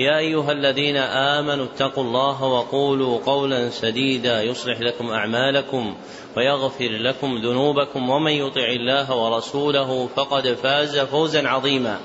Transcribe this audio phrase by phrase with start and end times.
[0.00, 5.96] يا أيها الذين آمنوا اتقوا الله وقولوا قولا سديدا يصلح لكم أعمالكم
[6.36, 12.00] ويغفر لكم ذنوبكم ومن يطع الله ورسوله فقد فاز فوزا عظيما.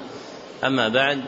[0.64, 1.22] أما بعد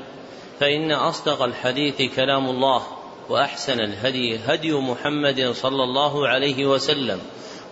[0.60, 2.82] فإن أصدق الحديث كلام الله
[3.30, 7.20] وأحسن الهدي هدي محمد صلى الله عليه وسلم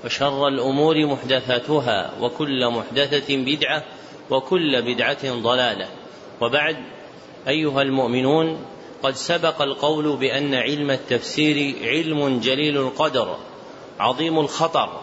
[0.06, 3.84] وشر الأمور محدثاتها وكل محدثة بدعة
[4.30, 5.88] وكل بدعة ضلالة.
[6.42, 6.78] وبعد
[7.48, 8.75] أيها المؤمنون
[9.06, 13.38] قد سبق القول بأن علم التفسير علم جليل القدر
[14.00, 15.02] عظيم الخطر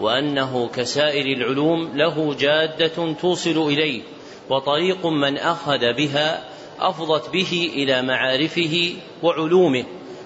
[0.00, 4.02] وأنه كسائر العلوم له جادة توصل إليه
[4.50, 6.44] وطريق من أخذ بها
[6.80, 9.84] أفضت به إلى معارفه وعلومه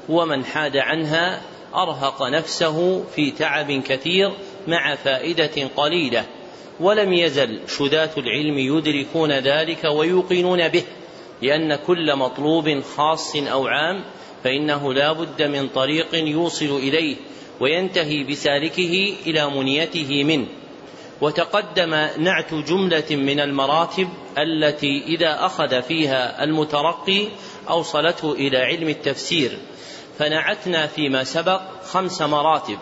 [0.08, 1.42] ومن حاد عنها
[1.74, 4.32] أرهق نفسه في تعب كثير
[4.68, 6.24] مع فائدة قليلة
[6.80, 10.84] ولم يزل شذاة العلم يدركون ذلك ويوقنون به.
[11.42, 14.04] لأن كل مطلوب خاص أو عام
[14.44, 17.16] فإنه لا بد من طريق يوصل إليه
[17.60, 20.46] وينتهي بسالكه إلى منيته منه.
[21.20, 27.28] وتقدم نعت جملة من المراتب التي إذا أخذ فيها المترقي
[27.70, 29.58] أوصلته إلى علم التفسير.
[30.18, 32.78] فنعتنا فيما سبق خمس مراتب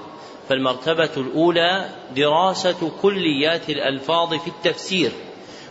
[0.48, 5.10] فالمرتبة الأولى دراسة كليات الألفاظ في التفسير.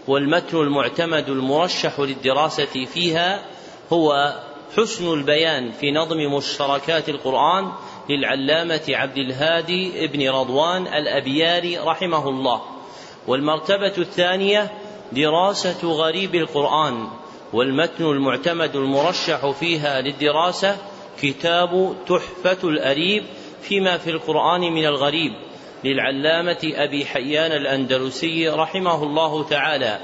[0.09, 3.46] والمتن المعتمد المرشح للدراسة فيها
[3.94, 4.36] هو
[4.78, 7.72] حسن البيان في نظم مشتركات القرآن
[8.09, 12.62] للعلامة عبد الهادي ابن رضوان الأبياري رحمه الله.
[13.28, 14.72] والمرتبة الثانية
[15.12, 17.08] دراسة غريب القرآن
[17.53, 20.78] والمتن المعتمد المرشح فيها للدراسة
[21.22, 23.24] كتاب تحفة الأريب
[23.62, 25.49] فيما في القرآن من الغريب.
[25.84, 30.00] للعلامة أبي حيان الأندلسي رحمه الله تعالى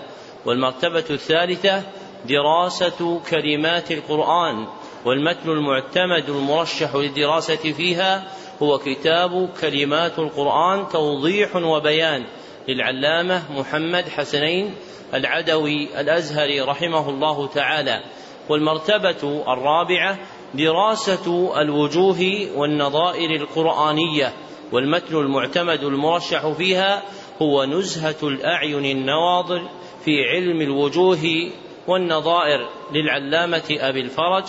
[0.45, 1.83] والمرتبة الثالثة
[2.29, 4.67] دراسة كلمات القرآن
[5.05, 8.23] والمتن المعتمد المرشح للدراسة فيها
[8.63, 12.25] هو كتاب كلمات القرآن توضيح وبيان
[12.67, 14.75] للعلامة محمد حسنين
[15.13, 18.03] العدوي الأزهري رحمه الله تعالى.
[18.49, 20.17] والمرتبة الرابعة
[20.53, 24.33] دراسة الوجوه والنظائر القرآنية
[24.71, 27.03] والمتن المعتمد المرشح فيها
[27.41, 29.69] هو نزهة الأعين النواظر
[30.05, 31.51] في علم الوجوه
[31.87, 34.43] والنظائر للعلامة أبي الفرج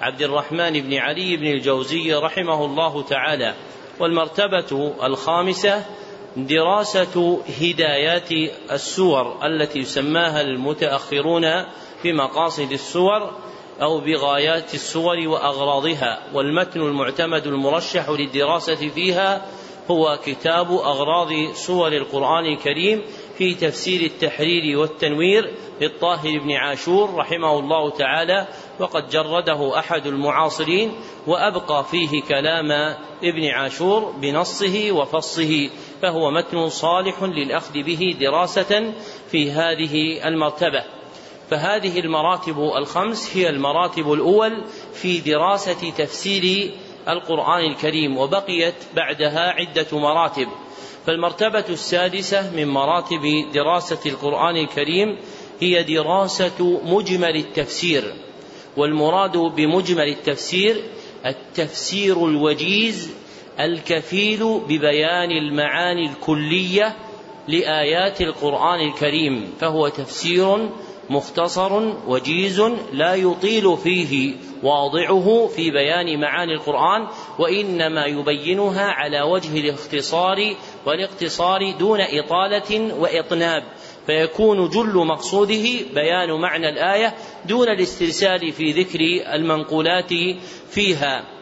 [0.00, 3.54] عبد الرحمن بن علي بن الجوزي رحمه الله تعالى
[4.00, 5.84] والمرتبة الخامسة
[6.36, 8.32] دراسة هدايات
[8.72, 11.44] السور التي يسماها المتأخرون
[12.04, 13.32] بمقاصد السور
[13.82, 19.46] أو بغايات السور وأغراضها والمتن المعتمد المرشح للدراسة فيها
[19.90, 23.02] هو كتاب أغراض سور القرآن الكريم
[23.38, 28.48] في تفسير التحرير والتنوير للطاهر بن عاشور رحمه الله تعالى
[28.80, 30.92] وقد جرده أحد المعاصرين
[31.26, 35.70] وأبقى فيه كلام ابن عاشور بنصه وفصه
[36.02, 38.92] فهو متن صالح للأخذ به دراسة
[39.30, 40.84] في هذه المرتبة.
[41.50, 46.74] فهذه المراتب الخمس هي المراتب الأول في دراسة تفسير
[47.12, 50.48] القرآن الكريم وبقيت بعدها عدة مراتب.
[51.06, 53.22] فالمرتبة السادسة من مراتب
[53.54, 55.18] دراسة القرآن الكريم
[55.60, 58.14] هي دراسة مجمل التفسير.
[58.76, 60.82] والمراد بمجمل التفسير
[61.26, 63.14] التفسير الوجيز
[63.60, 66.96] الكفيل ببيان المعاني الكلية
[67.48, 70.70] لآيات القرآن الكريم فهو تفسير
[71.10, 72.60] مختصر وجيز
[72.92, 77.08] لا يطيل فيه واضعه في بيان معاني القرآن
[77.38, 80.36] وإنما يبينها على وجه الاختصار
[80.86, 83.62] والاقتصار دون إطالة وإطناب.
[84.06, 85.64] فيكون جل مقصوده
[85.94, 87.14] بيان معنى الآية
[87.44, 89.00] دون الاسترسال في ذكر
[89.34, 90.12] المنقولات
[90.70, 91.39] فيها.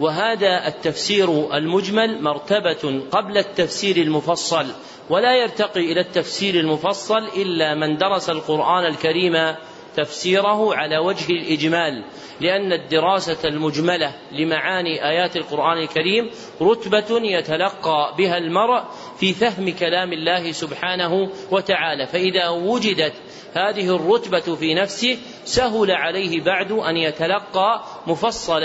[0.00, 4.66] وهذا التفسير المجمل مرتبة قبل التفسير المفصل
[5.10, 9.54] ولا يرتقي إلى التفسير المفصل إلا من درس القرآن الكريم
[9.96, 12.04] تفسيره على وجه الإجمال
[12.40, 16.30] لأن الدراسة المجملة لمعاني آيات القرآن الكريم
[16.62, 18.82] رتبة يتلقى بها المرء
[19.18, 23.12] في فهم كلام الله سبحانه وتعالى فإذا وجدت
[23.54, 28.62] هذه الرتبة في نفسه سهل عليه بعد أن يتلقى مفصل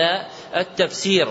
[0.55, 1.27] التفسير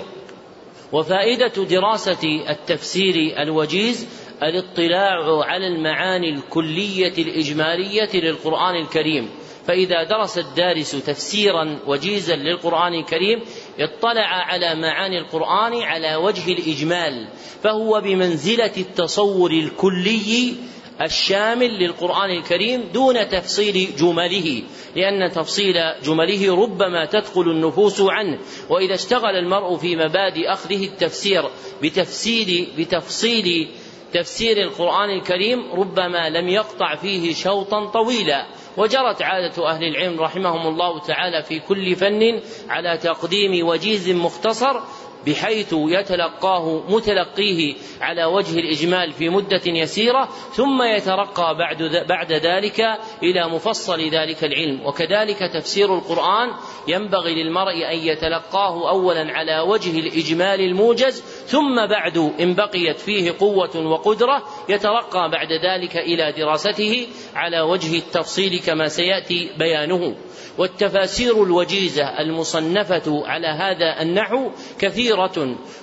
[0.93, 4.07] وفائدة دراسة التفسير الوجيز
[4.43, 9.31] الاطلاع على المعاني الكلية الإجمالية للقرآن الكريم.
[9.67, 13.41] فإذا درس الدارس تفسيرا وجيزا للقرآن الكريم
[13.79, 17.29] اطلع على معاني القرآن على وجه الإجمال
[17.63, 20.55] فهو بمنزلة التصور الكلي
[21.03, 24.63] الشامل للقرآن الكريم دون تفصيل جمله
[24.97, 25.75] لأن تفصيل
[26.05, 28.39] جمله ربما تثقل النفوس عنه.
[28.71, 31.43] وإذا اشتغل المرء في مبادئ أخذه التفسير
[31.83, 33.69] بتفسير بتفصيل
[34.13, 38.47] تفسير القرآن الكريم ربما لم يقطع فيه شوطا طويلا.
[38.77, 44.81] وجرت عادة أهل العلم رحمهم الله تعالى في كل فن على تقديم وجيز مختصر
[45.27, 52.81] بحيث يتلقاه متلقيه على وجه الإجمال في مدة يسيرة ثم يترقى بعد بعد ذلك
[53.23, 54.87] إلى مفصل ذلك العلم.
[54.87, 56.51] وكذلك تفسير القرآن
[56.89, 63.87] ينبغي للمرء أن يتلقاه أولا على وجه الإجمال الموجز ثم بعد إن بقيت فيه قوة
[63.87, 70.15] وقدرة يترقى بعد ذلك إلى دراسته على وجه التفصيل كما سيأتي بيانه.
[70.59, 75.14] والتفاسير الوجيزة المصنفة على هذا النحو كثيرة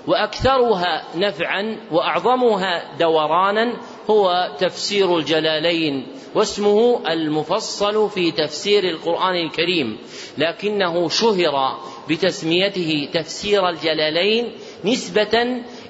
[0.08, 3.74] وأكثرها نفعا وأعظمها دورانا
[4.10, 9.98] هو تفسير الجلالين واسمه المفصل في تفسير القرآن الكريم
[10.38, 11.80] لكنه شهر
[12.10, 14.52] بتسميته تفسير الجلالين
[14.86, 15.42] نسبة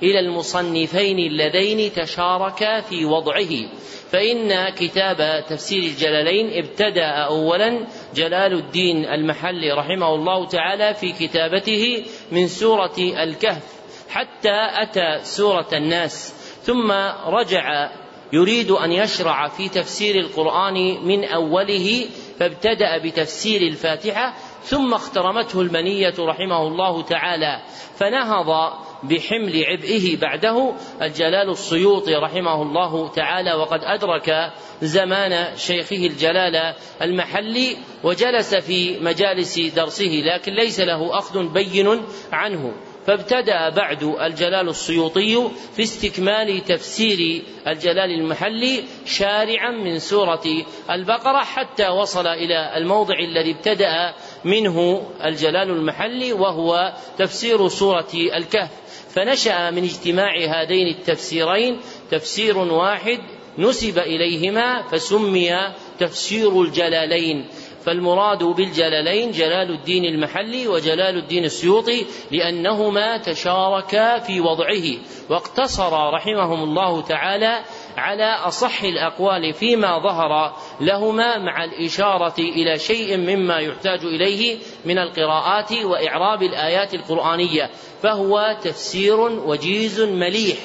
[0.03, 3.69] إلى المصنفين اللذين تشاركا في وضعه
[4.11, 12.47] فإن كتاب تفسير الجلالين ابتدأ أولا جلال الدين المحلي رحمه الله تعالى في كتابته من
[12.47, 13.63] سورة الكهف
[14.09, 16.91] حتى أتى سورة الناس ثم
[17.25, 17.91] رجع
[18.33, 22.05] يريد أن يشرع في تفسير القرآن من أوله
[22.39, 24.33] فابتدأ بتفسير الفاتحة
[24.63, 27.61] ثم اخترمته المنية رحمه الله تعالى
[27.97, 28.73] فنهض
[29.03, 34.51] بحمل عبئه بعده الجلال السيوطي رحمه الله تعالى وقد أدرك
[34.81, 42.01] زمان شيخه الجلال المحلي وجلس في مجالس درسه لكن ليس له أخذ بين
[42.31, 42.73] عنه.
[43.07, 50.43] فابتدأ بعد الجلال السيوطي في استكمال تفسير الجلال المحلي شارعا من سورة
[50.89, 54.13] البقرة حتى وصل إلى الموضع الذي ابتدأ
[54.45, 58.69] منه الجلال المحلي وهو تفسير سورة الكهف.
[59.13, 61.79] فنشأ من اجتماع هذين التفسيرين
[62.11, 63.19] تفسير واحد
[63.57, 65.51] نسب إليهما فسمي
[65.99, 67.45] تفسير الجلالين
[67.85, 74.97] فالمراد بالجلالين جلال الدين المحلي وجلال الدين السيوطي لأنهما تشاركا في وضعه
[75.29, 77.59] واقتصر رحمهم الله تعالى
[77.97, 85.71] على أصح الأقوال فيما ظهر لهما مع الإشارة إلى شيء مما يحتاج إليه من القراءات
[85.71, 87.69] وإعراب الآيات القرآنية
[88.03, 90.57] فهو تفسير وجيز مليح.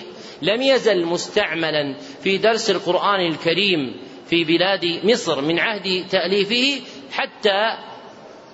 [0.42, 3.96] لم يزل مستعملا في درس القرآن الكريم
[4.26, 7.76] في بلاد مصر من عهد تأليفه حتى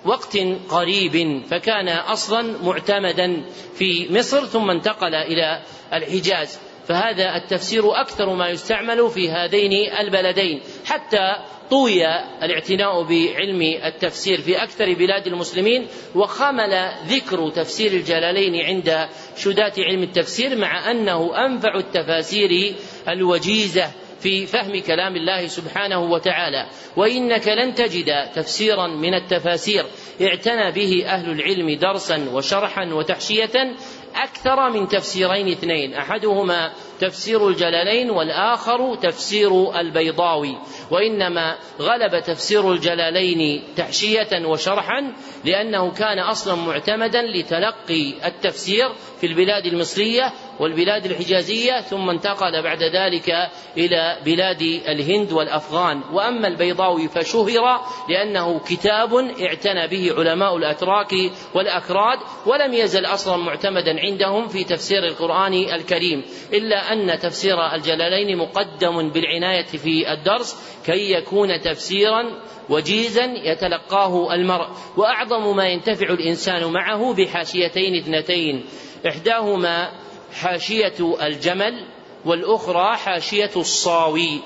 [0.05, 0.37] وقت
[0.69, 5.61] قريب فكان أصلا معتمدا في مصر ثم انتقل إلى
[5.93, 6.59] الحجاز.
[6.87, 10.61] فهذا التفسير أكثر ما يستعمل في هذين البلدين.
[10.85, 11.35] حتى
[11.69, 12.05] طوي
[12.43, 20.57] الاعتناء بعلم التفسير في أكثر بلاد المسلمين وخمل ذكر تفسير الجلالين عند شداة علم التفسير
[20.57, 22.75] مع أنه أنفع التفاسير
[23.07, 26.67] الوجيزة في فهم كلام الله سبحانه وتعالى.
[26.95, 29.85] وإنك لن تجد تفسيرا من التفاسير.
[30.21, 33.75] اعتنى به أهل العلم درسا وشرحا وتحشية
[34.15, 35.93] أكثر من تفسيرين اثنين.
[35.93, 40.57] أحدهما تفسير الجلالين والآخر تفسير البيضاوي.
[40.91, 45.13] وإنما غلب تفسير الجلالين تحشية وشرحا
[45.45, 48.89] لأنه كان أصلا معتمدا لتلقي التفسير
[49.21, 53.29] في البلاد المصرية والبلاد الحجازية ثم انتقل بعد ذلك
[53.77, 56.01] إلى بلاد الهند والأفغان.
[56.13, 61.13] وأما البيضاوي فشهر لأنه كتاب اعتنى به علماء الأتراك
[61.55, 69.09] والأكراد ولم يزل أصلا معتمدا عندهم في تفسير القرآن الكريم إلا أن تفسير الجلالين مقدم
[69.09, 70.55] بالعناية في الدرس
[70.85, 72.23] كي يكون تفسيرا
[72.69, 74.67] وجيزا يتلقاه المرء.
[74.97, 78.65] وأعظم ما ينتفع الإنسان معه بحاشيتين اثنتين
[79.07, 80.02] إحداهما
[80.33, 81.85] حاشية الجمل
[82.25, 84.39] والأخرى حاشية الصاوي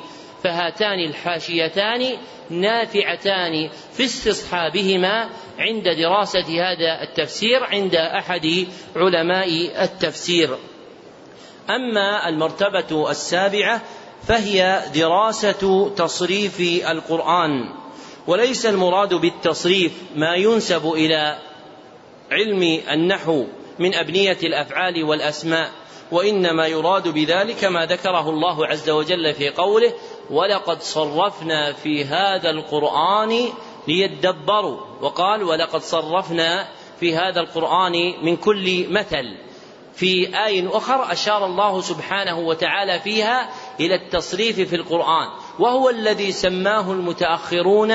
[0.43, 2.17] فهاتان الحاشيتان
[2.49, 5.29] نافعتان في استصحابهما
[5.59, 10.57] عند دراسة هذا التفسير عند أحد علماء التفسير.
[11.69, 13.81] أما المرتبة السابعة
[14.27, 17.69] فهي دراسة تصريف القرآن
[18.27, 21.37] وليس المراد بالتصريف ما ينسب إلى
[22.31, 23.45] علم النحو
[23.79, 25.71] من أبنية الأفعال والأسماء
[26.11, 29.93] وإنما يراد بذلك ما ذكره الله عز وجل في قوله
[30.29, 33.49] ولقد صرفنا في هذا القرآن
[33.87, 36.67] ليدبروا وقال ولقد صرفنا
[36.99, 37.93] في هذا القرآن
[38.23, 39.37] من كل مثل
[39.97, 45.27] في آي أخر أشار الله سبحانه وتعالى فيها إلى التصريف في القرآن
[45.59, 47.93] وهو الذي سماه المتأخرون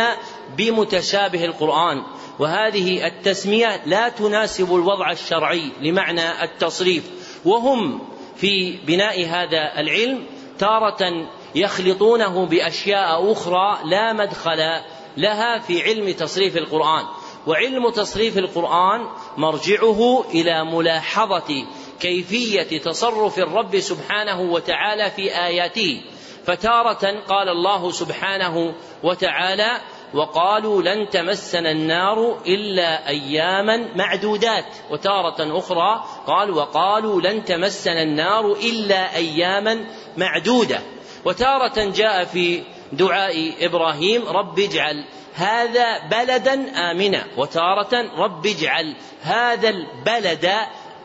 [0.57, 2.03] بمتشابه القرآن
[2.39, 7.11] وهذه التسمية لا تناسب الوضع الشرعي لمعنى التصريف.
[7.45, 8.01] وهم
[8.37, 10.27] في بناء هذا العلم
[10.59, 14.81] تارة يخلطونه بأشياء أخرى لا مدخل
[15.17, 17.05] لها في علم تصريف القرآن.
[17.47, 19.07] وعلم تصريف القرآن
[19.37, 21.67] مرجعه إلى ملاحظة
[22.01, 26.03] كيفية تصرف الرب سبحانه وتعالى في آياته.
[26.47, 29.81] فتارة قال الله سبحانه وتعالى
[30.15, 34.65] وقالوا لن تمسنا النار إلا أياما معدودات.
[34.91, 39.85] وتارة أخرى قال وقالوا لن تمسنا النار إلا أياما
[40.17, 40.81] معدودة.
[41.25, 45.05] وتارة جاء في دعاء إبراهيم رب اجعل
[45.35, 46.55] هذا بلدا
[46.91, 47.25] آمنا.
[47.37, 50.51] وتارة رب اجعل هذا البلد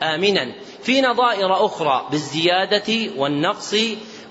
[0.02, 0.52] آمنا.
[0.82, 3.74] في نظائر أخرى بالزيادة والنقص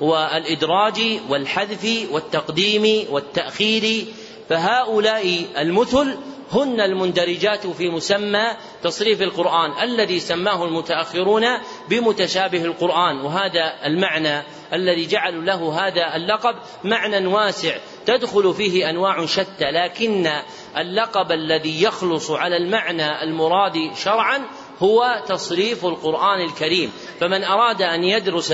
[0.02, 4.06] والإدراج والحذف والتقديم والتأخير
[4.50, 6.18] فهؤلاء المثل
[6.52, 8.44] هن المندرجات في مسمى
[8.84, 11.44] تصريف القرآن الذي سماه المتأخرون
[11.90, 17.76] بمتشابه القرآن وهذا المعنى الذي جعلوا له هذا اللقب معنى واسع.
[18.06, 20.32] تدخل فيه أنواع شتى لكن
[20.78, 24.42] اللقب الذي يخلص على المعنى المراد شرعا
[24.80, 26.92] هو تصريف القرآن الكريم.
[27.20, 28.54] فمن أراد أن يدرس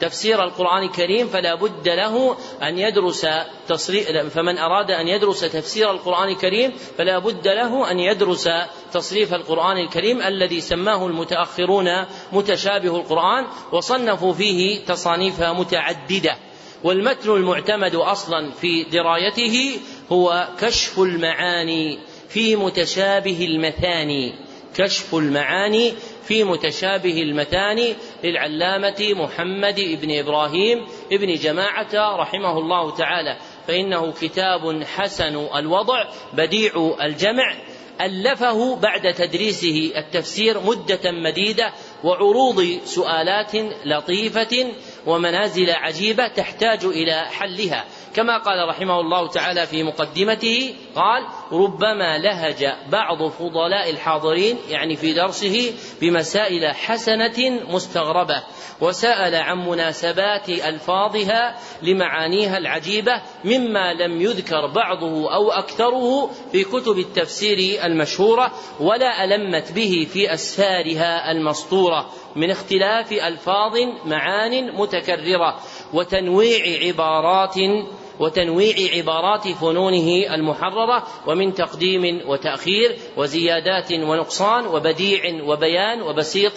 [0.00, 3.26] تفسير القرآن الكريم فلا بد له أن يدرس
[3.68, 8.48] تصريف فمن أراد أن يدرس تفسير القرآن الكريم فلا بد له أن يدرس
[8.92, 11.88] تصريف القرآن الكريم الذي سماه المتأخرون
[12.32, 16.36] متشابه القرآن وصنفوا فيه تصانيف متعددة.
[16.84, 19.80] والمتن المعتمد أصلا في درايته
[20.12, 21.98] هو كشف المعاني
[22.28, 24.34] في متشابه المثاني.
[24.74, 25.94] كشف المعاني
[26.26, 33.36] في متشابه المتاني للعلامة محمد بن إبراهيم ابن جماعة رحمه الله تعالى
[33.68, 37.54] فإنه كتاب حسن الوضع بديع الجمع
[38.00, 41.72] ألفه بعد تدريسه التفسير مدة مديدة
[42.04, 43.54] وعروض سؤالات
[43.84, 44.72] لطيفة
[45.06, 47.84] ومنازل عجيبة تحتاج إلى حلها.
[48.14, 55.14] كما قال رحمه الله تعالى في مقدمته قال ربما لهج بعض فضلاء الحاضرين يعني في
[55.14, 58.42] درسه بمسائل حسنة مستغربة
[58.80, 67.84] وسأل عن مناسبات ألفاظها لمعانيها العجيبة مما لم يذكر بعضه أو أكثره في كتب التفسير
[67.84, 73.72] المشهورة ولا ألمت به في أسفارها المسطورة من اختلاف ألفاظ
[74.04, 75.60] معان متكررة
[75.92, 77.54] وتنويع عبارات
[78.20, 86.52] وتنويع عبارات فنونه المحررة ومن تقديم وتأخير وزيادات ونقصان وبديع وبيان وبسيط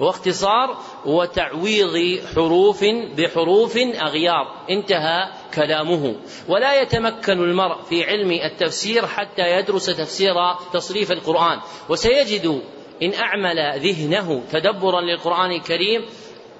[0.00, 2.84] واختصار وتعويض حروف
[3.16, 4.54] بحروف أغيار.
[4.70, 6.16] انتهى كلامه.
[6.48, 10.34] ولا يتمكن المرء في علم التفسير حتى يدرس تفسير
[10.72, 11.58] تصريف القرآن.
[11.88, 12.62] وسيجد
[13.02, 16.04] إن أعمل ذهنه تدبرا للقرآن الكريم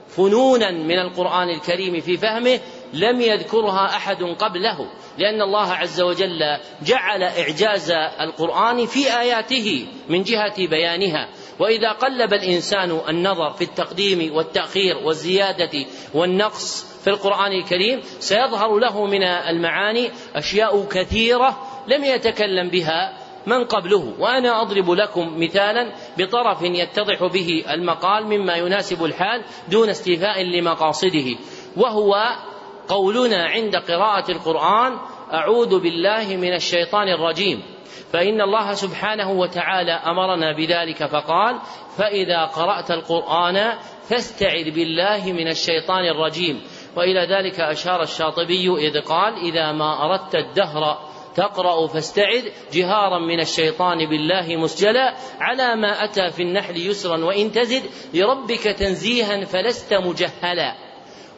[0.08, 2.60] فنونا من القرآن الكريم في فهمه
[2.94, 6.40] لم يذكرها أحد قبله لأن الله عز وجل
[6.82, 11.28] جعل إعجاز القرآن في آياته من جهة بيانها.
[11.58, 19.22] وإذا قلب الإنسان النظر في التقديم والتأخير والزيادة والنقص في القرآن الكريم سيظهر له من
[19.22, 21.58] المعاني أشياء كثيرة
[21.88, 24.14] لم يتكلم بها من قبله.
[24.18, 31.36] وأنا أضرب لكم مثالا بطرف يتضح به المقال مما يناسب الحال دون استيفاء لمقاصده
[31.76, 32.14] وهو
[32.88, 34.98] قولنا عند قراءة القرآن
[35.32, 37.62] أعوذ بالله من الشيطان الرجيم.
[38.12, 41.60] فإن الله سبحانه وتعالى أمرنا بذلك فقال
[41.98, 43.72] فإذا قرأت القرآن
[44.08, 46.62] فاستعذ بالله من الشيطان الرجيم.
[46.96, 50.98] وإلى ذلك أشار الشاطبي إذ قال إذا ما أردت الدهر
[51.36, 57.82] تقرأ فاستعذ جهارا من الشيطان بالله مسجلا على ما أتى في النحل يسرا وإن تزد
[58.14, 60.83] لربك تنزيها فلست مجهلا.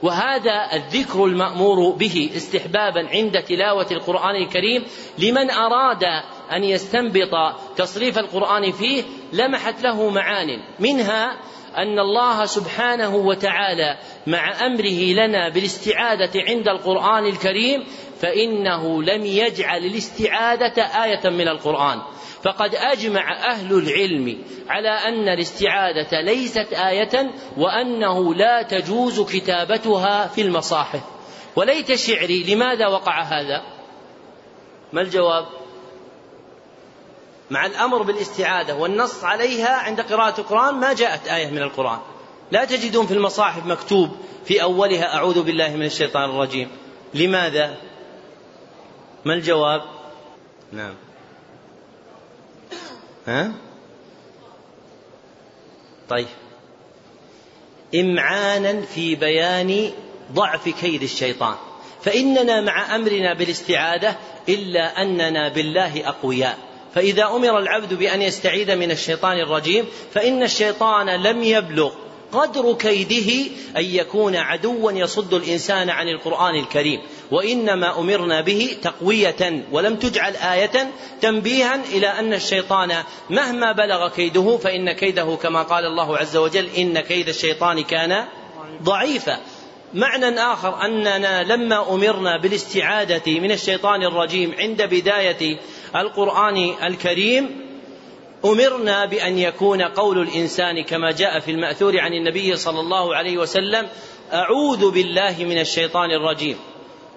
[0.03, 4.85] وهذا الذكر المأمور به استحبابا عند تلاوة القرآن الكريم
[5.19, 6.05] لمن أراد
[6.53, 10.49] أن يستنبط تصريف القرآن فيه لمحت له معان
[10.81, 11.37] منها
[11.77, 17.85] أن الله سبحانه وتعالى مع أمره لنا بالاستعاذة عند القرآن الكريم
[18.21, 22.03] فإنه لم يجعل الاستعاذة آية من القرآن.
[22.47, 24.39] فقد أجمع أهل العلم
[24.69, 31.01] على أن الاستعاذة ليست آية وأنه لا تجوز كتابتها في المصاحف.
[31.57, 33.63] وليت شعري لماذا وقع هذا؟
[34.93, 35.47] ما الجواب؟
[37.51, 41.99] مع الأمر بالاستعاذة والنص عليها عند قراءة القرآن ما جاءت آية من القرآن.
[42.53, 46.69] لا تجدون في المصاحف مكتوب في أولها أعوذ بالله من الشيطان الرجيم.
[47.15, 47.77] لماذا؟
[49.25, 49.83] ما الجواب؟
[50.73, 50.95] نعم.
[53.27, 53.53] ها؟
[56.09, 56.27] طيب.
[57.95, 59.91] إمعانا في بيان
[60.33, 61.55] ضعف كيد الشيطان.
[62.03, 64.17] فإننا مع أمرنا بالاستعاذة
[64.49, 66.59] إلا أننا بالله أقوياء.
[66.95, 71.93] فإذا أمر العبد بأن يستعيذ من الشيطان الرجيم فإن الشيطان لم يبلغ
[72.33, 77.01] قدر كيده أن يكون عدوا يصد الإنسان عن القرآن الكريم.
[77.31, 80.91] وإنما أمرنا به تقوية ولم تجعل آية
[81.21, 82.93] تنبيها إلى أن الشيطان
[83.31, 88.25] مهما بلغ كيده فإن كيده كما قال الله عز وجل إن كيد الشيطان كان
[88.83, 89.39] ضعيفا.
[89.95, 95.59] معنى آخر أننا لما أمرنا بالاستعادة من الشيطان الرجيم عند بداية
[95.97, 97.67] القرآن الكريم
[98.45, 103.89] أمرنا بأن يكون قول الإنسان كما جاء في المأثور عن النبي صلى الله عليه وسلم
[104.33, 106.57] أعوذ بالله من الشيطان الرجيم.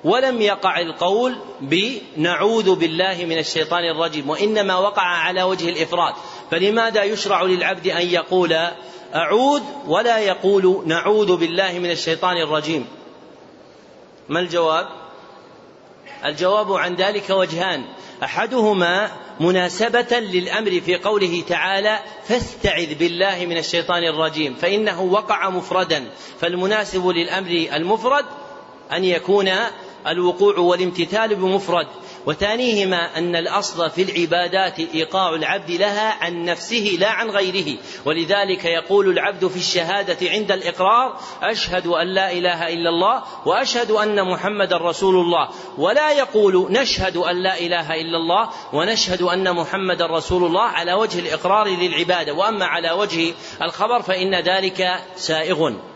[0.04, 6.14] ولم يقع القول بنعوذ بالله من الشيطان الرجيم وإنما وقع على وجه الإفراد.
[6.52, 8.58] فلماذا يشرع للعبد أن يقول
[9.16, 12.88] أعوذ ولا يقول نعوذ بالله من الشيطان الرجيم؟
[14.30, 14.88] ما الجواب؟
[16.26, 17.86] الجواب عن ذلك وجهان.
[18.24, 26.10] أحدهما مناسبة للأمر في قوله تعالى فاستعذ بالله من الشيطان الرجيم فإنه وقع مفردا.
[26.40, 28.26] فالمناسب للأمر المفرد
[28.92, 29.50] أن يكون
[30.08, 31.88] الوقوع والامتثال بمفرد.
[32.26, 37.78] وثانيهما أن الأصل في العبادات إيقاع العبد لها عن نفسه لا عن غيره.
[38.06, 44.24] ولذلك يقول العبد في الشهادة عند الإقرار أشهد أن لا إله إلا الله وأشهد أن
[44.32, 45.50] محمد رسول الله.
[45.78, 51.20] ولا يقول نشهد أن لا إله إلا الله ونشهد أن محمد رسول الله على وجه
[51.20, 52.34] الإقرار للعبادة.
[52.34, 55.89] وأما على وجه الخبر فإن ذلك سائغ.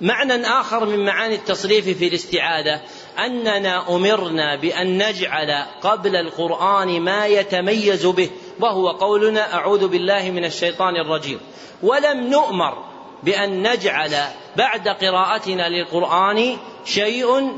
[0.00, 2.80] معنى آخر من معاني التصريف في الاستعاذة
[3.18, 10.96] أننا أمرنا بأن نجعل قبل القرآن ما يتميز به وهو قولنا أعوذ بالله من الشيطان
[10.96, 11.40] الرجيم.
[11.82, 12.84] ولم نؤمر
[13.22, 14.16] بأن نجعل
[14.56, 17.52] بعد قراءتنا للقرآن شيء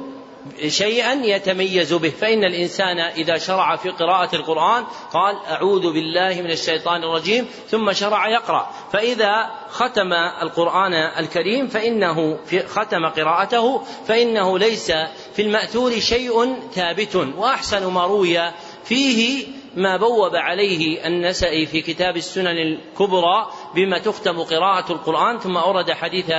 [0.69, 2.09] شيئا يتميز به.
[2.09, 8.29] فإن الإنسان إذا شرع في قراءة القرآن قال أعوذ بالله من الشيطان الرجيم ثم شرع
[8.29, 8.71] يقرأ.
[8.93, 14.93] فإذا ختم القرآن الكريم فإنه في ختم قراءته فإنه ليس
[15.35, 17.17] في المأثور شيء ثابت.
[17.17, 18.53] وأحسن ما روي
[18.85, 25.39] فيه ما بوب عليه النسائي في كتاب السنن الكبرى بما تختم قراءة القرآن.
[25.39, 26.31] ثم أورد حديث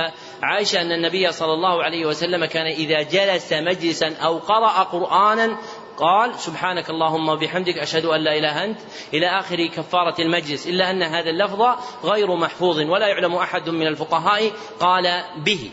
[0.44, 5.58] عائشة أن النبي صلى الله عليه وسلم كان إذا جلس مجلسا أو قرأ قرآنا
[5.96, 8.80] قال سبحانك اللهم وبحمدك أشهد أن لا إله أنت.
[9.14, 10.66] إلى آخر كفارة المجلس.
[10.66, 11.62] إلا أن هذا اللفظ
[12.04, 15.70] غير محفوظ ولا يعلم أحد من الفقهاء قال به.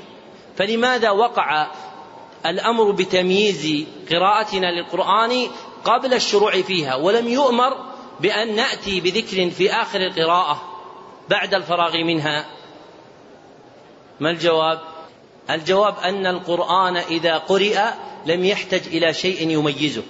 [0.58, 1.68] فلماذا وقع
[2.46, 5.48] الأمر بتمييز قراءتنا للقرآن
[5.86, 7.78] قبل الشروع فيها؟ ولم يؤمر
[8.20, 10.62] بأن نأتي بذكر في آخر القراءة
[11.30, 12.61] بعد الفراغ منها.
[14.22, 14.80] ما الجواب؟
[15.50, 17.80] الجواب أن القرآن إذا قرئ
[18.26, 20.04] لم يحتج إلى شيء يميزه.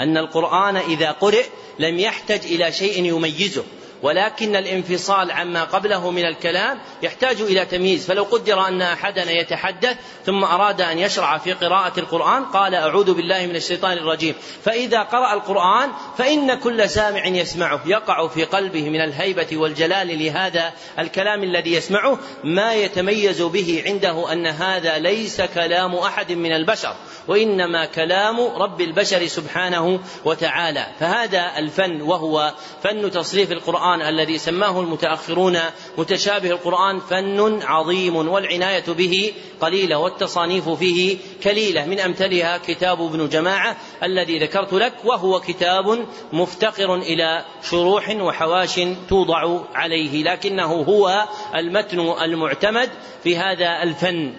[0.00, 1.44] أن القرآن إذا قرئ
[1.78, 3.64] لم يحتج إلى شيء يميزه.
[4.02, 8.06] ولكن الانفصال عما قبله من الكلام يحتاج إلى تمييز.
[8.06, 13.46] فلو قدر أن أحدنا يتحدث ثم أراد أن يشرع في قراءة القرآن قال أعوذ بالله
[13.46, 14.34] من الشيطان الرجيم.
[14.64, 21.42] فإذا قرأ القرآن فإن كل سامع يسمعه يقع في قلبه من الهيبة والجلال لهذا الكلام
[21.42, 22.18] الذي يسمعه.
[22.44, 26.94] ما يتميز به عنده أن هذا ليس كلام أحد من البشر
[27.28, 30.86] وإنما كلام رب البشر سبحانه وتعالى.
[31.00, 35.58] فهذا الفن وهو فن تصريف القرآن القرآن الذي سماه المتأخرون
[35.98, 41.86] متشابه القرآن فن عظيم والعناية به قليلة والتصانيف فيه كليلة.
[41.86, 49.60] من أمثلها كتاب ابن جماعة الذي ذكرت لك وهو كتاب مفتقر إلى شروح وحواش توضع
[49.74, 51.24] عليه لكنه هو
[51.54, 52.90] المتن المعتمد
[53.24, 54.32] في هذا الفن.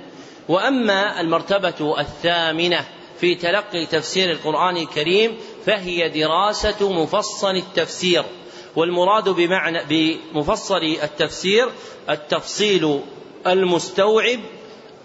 [0.49, 2.85] وأما المرتبة الثامنة
[3.19, 8.23] في تلقي تفسير القرآن الكريم فهي دراسة مفصل التفسير.
[8.75, 11.69] والمراد بمعنى بمفصل التفسير
[12.09, 12.99] التفصيل
[13.47, 14.39] المستوعب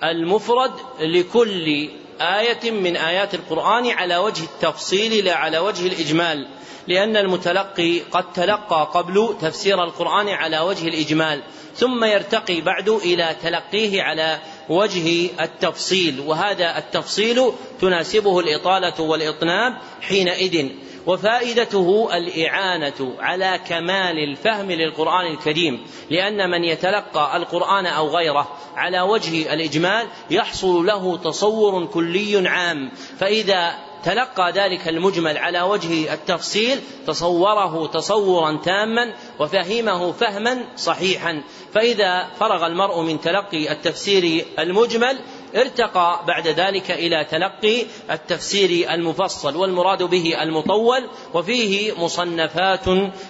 [0.04, 6.48] المفرد لكل آية من آيات القرآن على وجه التفصيل لا على وجه الإجمال
[6.88, 11.42] لأن المتلقي قد تلقى قبل تفسير القرآن على وجه الإجمال
[11.76, 20.68] ثم يرتقي بعد إلى تلقيه على وجه التفصيل وهذا التفصيل تناسبه الإطالة والإطناب حينئذ.
[21.06, 29.54] وفائدته الإعانة على كمال الفهم للقرآن الكريم لأن من يتلقى القرآن أو غيره على وجه
[29.54, 32.90] الإجمال يحصل له تصور كلي عام.
[33.18, 41.42] فإذا تلقى ذلك المجمل على وجه التفصيل تصوره تصورا تاما وفهمه فهما صحيحا.
[41.74, 45.18] فإذا فرغ المرء من تلقي التفسير المجمل
[45.56, 52.84] ارتقى بعد ذلك إلى تلقي التفسير المفصل والمراد به المطول وفيه مصنفات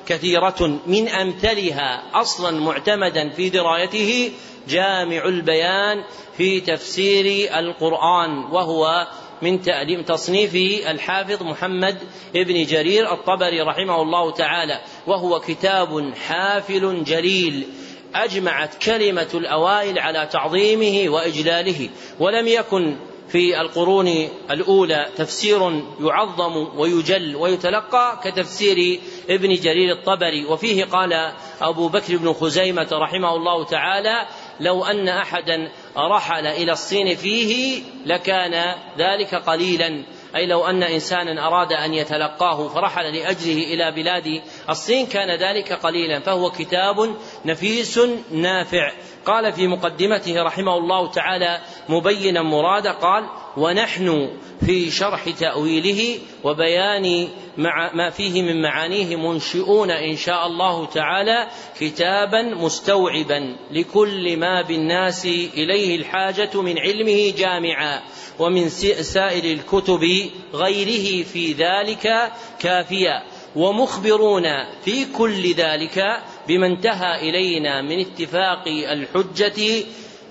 [0.06, 4.32] كثيرة من أمثلها أصلا معتمدا في درايته
[4.68, 6.04] جامع البيان
[6.36, 9.06] في تفسير القرآن وهو
[9.42, 10.54] من تأليم تصنيف
[10.90, 11.98] الحافظ محمد
[12.36, 17.66] ابن جرير الطبري رحمه الله تعالى وهو كتاب حافل جليل
[18.14, 21.88] أجمعت كلمة الأوائل على تعظيمه وإجلاله
[22.20, 22.96] ولم يكن
[23.28, 24.08] في القرون
[24.50, 32.88] الأولى تفسير يعظم ويجل ويتلقى كتفسير ابن جرير الطبري وفيه قال أبو بكر بن خزيمة
[32.92, 34.26] رحمه الله تعالى
[34.60, 40.04] لو أن أحدا رحل إلى الصين فيه لكان ذلك قليلا.
[40.36, 46.20] أي لو أن إنسانا أراد أن يتلقاه فرحل لأجله إلى بلاد الصين كان ذلك قليلا.
[46.20, 48.92] فهو كتاب نفيس نافع.
[49.26, 53.24] قال في مقدمته رحمه الله تعالى مبينا مراده قال
[53.56, 54.30] ونحن
[54.66, 61.48] في شرح تأويله وبيان مع ما فيه من معانيه منشئون إن شاء الله تعالى
[61.80, 68.02] كتابا مستوعبا لكل ما بالناس إليه الحاجة من علمه جامعا
[68.38, 68.68] ومن
[69.02, 73.22] سائر الكتب غيره في ذلك كافيا
[73.56, 74.44] ومخبرون
[74.84, 79.84] في كل ذلك بما انتهى إلينا من اتفاق الحجة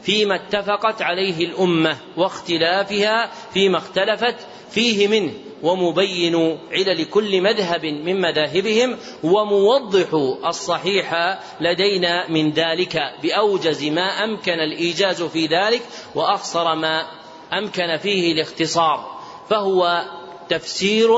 [0.03, 4.35] فيما اتفقت عليه الأمة واختلافها فيما اختلفت
[4.71, 10.07] فيه منه ومبين علل كل مذهب من مذاهبهم وموضح
[10.45, 15.81] الصحيح لدينا من ذلك بأوجز ما أمكن الإيجاز في ذلك
[16.15, 17.05] وأقصر ما
[17.53, 20.05] أمكن فيه الاختصار فهو
[20.49, 21.09] تفسير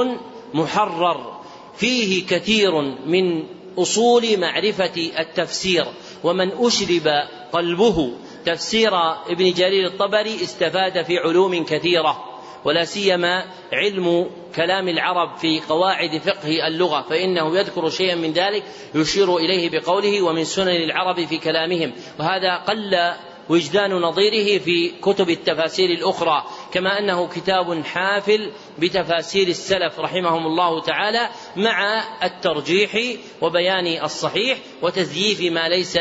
[0.53, 1.39] محرر
[1.75, 3.43] فيه كثير من
[3.77, 5.85] أصول معرفة التفسير
[6.23, 7.07] ومن أشرب
[7.51, 8.11] قلبه.
[8.45, 8.91] تفسير
[9.29, 12.23] ابن جرير الطبري استفاد في علوم كثيرة
[12.65, 18.63] ولا سيما علم كلام العرب في قواعد فقه اللغة فإنه يذكر شيئا من ذلك
[18.95, 23.13] يشير إليه بقوله ومن سنن العرب في كلامهم وهذا قل
[23.49, 31.29] وجدان نظيره في كتب التفاسير الأخرى كما أنه كتاب حافل بتفاسير السلف رحمهم الله تعالى
[31.55, 32.97] مع الترجيح
[33.41, 35.97] وبيان الصحيح وتزييف ما ليس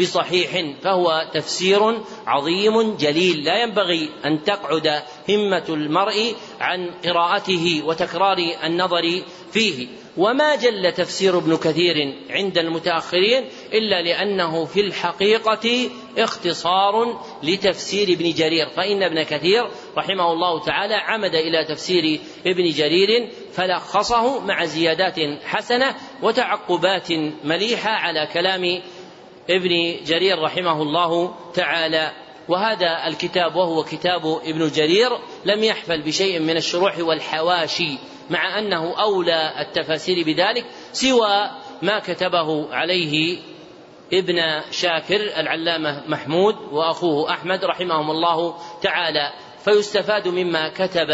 [0.00, 3.44] بصحيح فهو تفسير عظيم جليل.
[3.44, 9.88] لا ينبغي أن تقعد همة المرء عن قراءته وتكرار النظر فيه.
[10.16, 18.68] وما جل تفسير ابن كثير عند المتأخرين إلا لأنه في الحقيقة اختصار لتفسير ابن جرير.
[18.68, 25.94] فإن ابن كثير رحمه الله تعالى عمد إلى تفسير ابن جرير فلخصه مع زيادات حسنة
[26.22, 27.12] وتعقبات
[27.44, 28.82] مليحة على كلام
[29.50, 32.12] ابن جرير رحمه الله تعالى.
[32.48, 35.10] وهذا الكتاب وهو كتاب ابن جرير
[35.44, 37.98] لم يحفل بشيء من الشروح والحواشي
[38.30, 41.50] مع أنه أولى التفاسير بذلك سوى
[41.82, 43.38] ما كتبه عليه
[44.12, 49.32] ابن شاكر العلامة محمود وأخوه أحمد رحمهم الله تعالى
[49.64, 51.08] فيستفاد مما كتب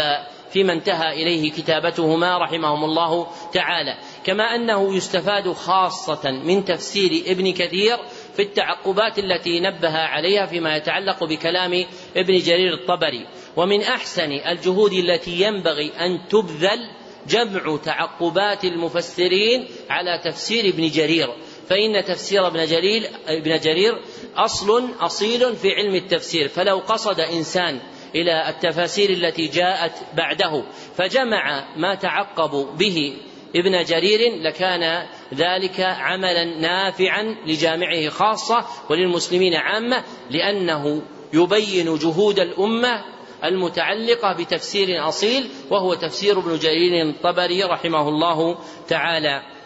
[0.49, 3.97] فيما انتهى إليه كتابتهما رحمهم الله تعالى.
[4.23, 7.97] كما أنه يستفاد خاصة من تفسير ابن كثير
[8.33, 11.85] في التعقبات التي نبه عليها فيما يتعلق بكلام
[12.17, 13.27] ابن جرير الطبري.
[13.55, 16.89] ومن أحسن الجهود التي ينبغي أن تبذل
[17.27, 21.29] جمع تعقبات المفسرين على تفسير ابن جرير.
[21.69, 24.01] فإن تفسير ابن جرير ابن جرير
[24.35, 27.79] أصل أصيل في علم التفسير فلو قصد إنسان
[28.15, 30.63] إلى التفاسير التي جاءت بعده
[30.97, 33.17] فجمع ما تعقب به
[33.55, 41.01] ابن جرير لكان ذلك عملا نافعا لجامعه خاصة وللمسلمين عامة لأنه
[41.33, 43.05] يبين جهود الأمة
[43.43, 49.56] المتعلقة بتفسير أصيل وهو تفسير ابن جرير الطبري رحمه الله تعالى.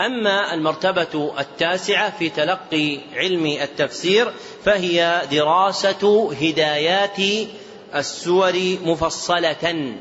[0.00, 4.32] أما المرتبة التاسعة في تلقي علم التفسير
[4.64, 7.16] فهي دراسة هدايات
[7.94, 8.52] السور
[8.84, 9.94] مفصلة.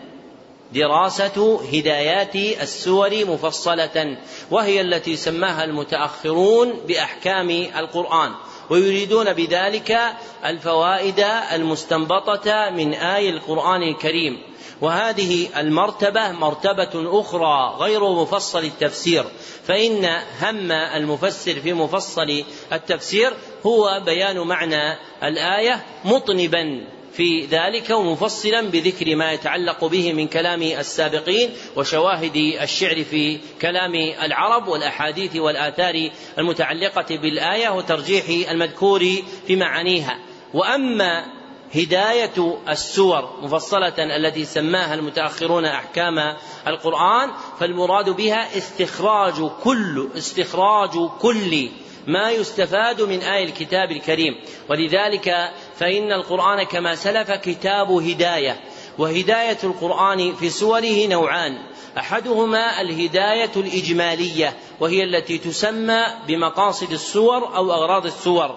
[0.73, 4.17] دراسة هدايات السور مفصلة
[4.51, 8.31] وهي التي سماها المتأخرون بأحكام القرآن
[8.69, 9.99] ويريدون بذلك
[10.45, 14.48] الفوائد المستنبطة من آي القرآن الكريم.
[14.81, 19.25] وهذه المرتبة مرتبة أخرى غير مفصل التفسير
[19.63, 20.05] فإن
[20.41, 23.33] هم المفسر في مفصل التفسير
[23.65, 31.49] هو بيان معنى الآية مطنبا في ذلك ومفصلا بذكر ما يتعلق به من كلام السابقين
[31.75, 39.05] وشواهد الشعر في كلام العرب والأحاديث والآثار المتعلقة بالآية وترجيح المذكور
[39.47, 40.19] في معانيها.
[40.53, 41.38] وأما
[41.75, 46.36] هداية السور مفصلة التي سماها المتأخرون أحكام
[46.67, 51.69] القرآن فالمراد بها استخراج كل استخراج كل
[52.08, 54.36] ما يستفاد من آي الكتاب الكريم.
[54.69, 58.60] ولذلك فإن القرآن كما سلف كتاب هداية
[58.97, 61.58] وهداية القرآن في سوره نوعان.
[61.97, 68.55] أحدهما الهداية الإجمالية وهي التي تسمى بمقاصد السور أو أغراض السور.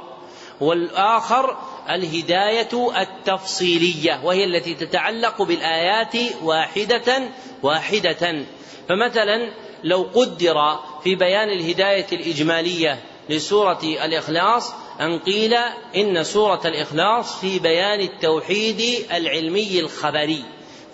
[0.61, 1.57] والآخر
[1.91, 7.23] الهداية التفصيلية وهي التي تتعلق بالآيات واحدة
[7.63, 8.45] واحدة.
[8.89, 9.53] فمثلا
[9.85, 15.55] لو قدر في بيان الهداية الإجمالية لسورة الإخلاص أن قيل
[15.97, 20.45] إن سورة الإخلاص في بيان التوحيد العلمي الخبري.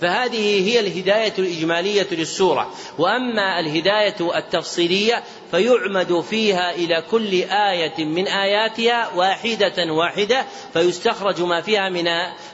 [0.01, 2.71] فهذه هي الهداية الإجمالية للسورة.
[2.99, 11.89] وأما الهداية التفصيلية فيعمد فيها إلى كل آية من آياتها واحدة واحدة فيستخرج ما فيها
[11.89, 12.09] من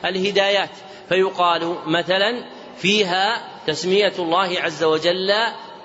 [0.04, 0.70] الهدايات.
[1.08, 2.44] فيقال مثلا
[2.76, 5.32] فيها تسمية الله عز وجل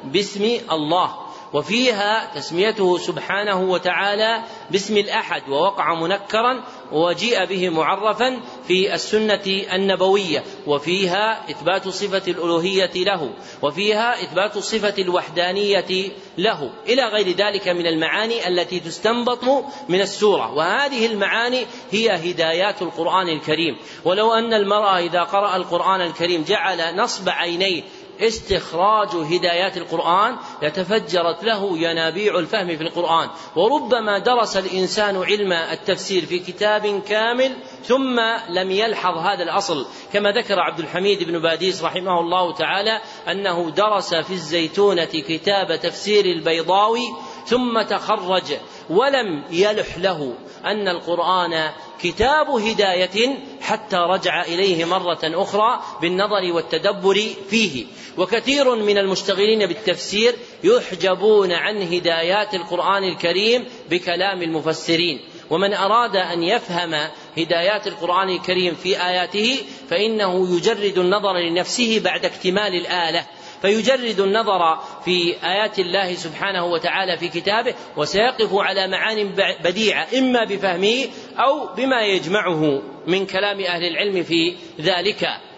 [0.03, 1.15] باسم الله
[1.53, 11.49] وفيها تسميته سبحانه وتعالى باسم الأحد ووقع منكرا وجيء به معرفا في السنة النبوية وفيها
[11.51, 13.29] إثبات صفة الألوهية له
[13.61, 16.71] وفيها إثبات صفة الوحدانية له.
[16.87, 19.43] إلى غير ذلك من المعاني التي تستنبط
[19.89, 20.53] من السورة.
[20.53, 23.77] وهذه المعاني هي هدايات القرآن الكريم.
[24.05, 27.83] ولو أن المرأة إذا قرأ القرآن الكريم جعل نصب عينيه
[28.21, 33.29] استخراج هدايات القرآن لتفجرت له ينابيع الفهم في القرآن.
[33.55, 39.85] وربما درس الإنسان علم التفسير في كتاب كامل ثم لم يلحظ هذا الأصل.
[40.13, 46.25] كما ذكر عبد الحميد بن باديس رحمه الله تعالى أنه درس في الزيتونة كتاب تفسير
[46.25, 47.07] البيضاوي
[47.45, 48.53] ثم تخرج
[48.89, 50.33] ولم يلح له
[50.65, 57.15] أن القرآن كتاب هداية حتى رجع إليه مرة أخرى بالنظر والتدبر
[57.49, 57.85] فيه.
[58.19, 65.19] وكثير من المشتغلين بالتفسير يحجبون عن هدايات القرآن الكريم بكلام المفسرين.
[65.49, 66.93] ومن أراد أن يفهم
[67.37, 69.57] هدايات القرآن الكريم في آياته
[69.89, 73.25] فإنه يجرد النظر لنفسه بعد اكتمال الآلة.
[73.61, 81.05] فيجرد النظر في آيات الله سبحانه وتعالى في كتابه وسيقف على معان بديعة إما بفهمه
[81.37, 85.48] أو بما يجمعه من كلام أهل العلم في ذلك.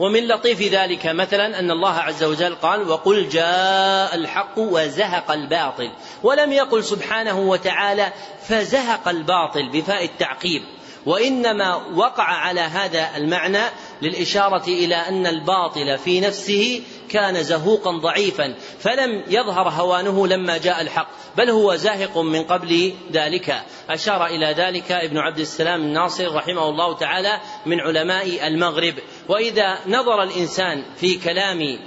[0.00, 5.90] ومن لطيف ذلك مثلا أن الله عز وجل قال وقل جاء الحق وزهق الباطل
[6.22, 8.12] ولم يقل سبحانه وتعالى
[8.48, 10.62] فزهق الباطل بفاء التعقيب
[11.06, 13.62] وإنما وقع على هذا المعنى
[14.02, 21.08] للإشارة إلى أن الباطل في نفسه كان زهوقا ضعيفا فلم يظهر هوانه لما جاء الحق
[21.36, 26.96] بل هو زاهق من قبل ذلك أشار إلى ذلك ابن عبد السلام الناصر رحمه الله
[26.96, 28.94] تعالى من علماء المغرب
[29.30, 31.78] وإذا نظر الإنسان في كلام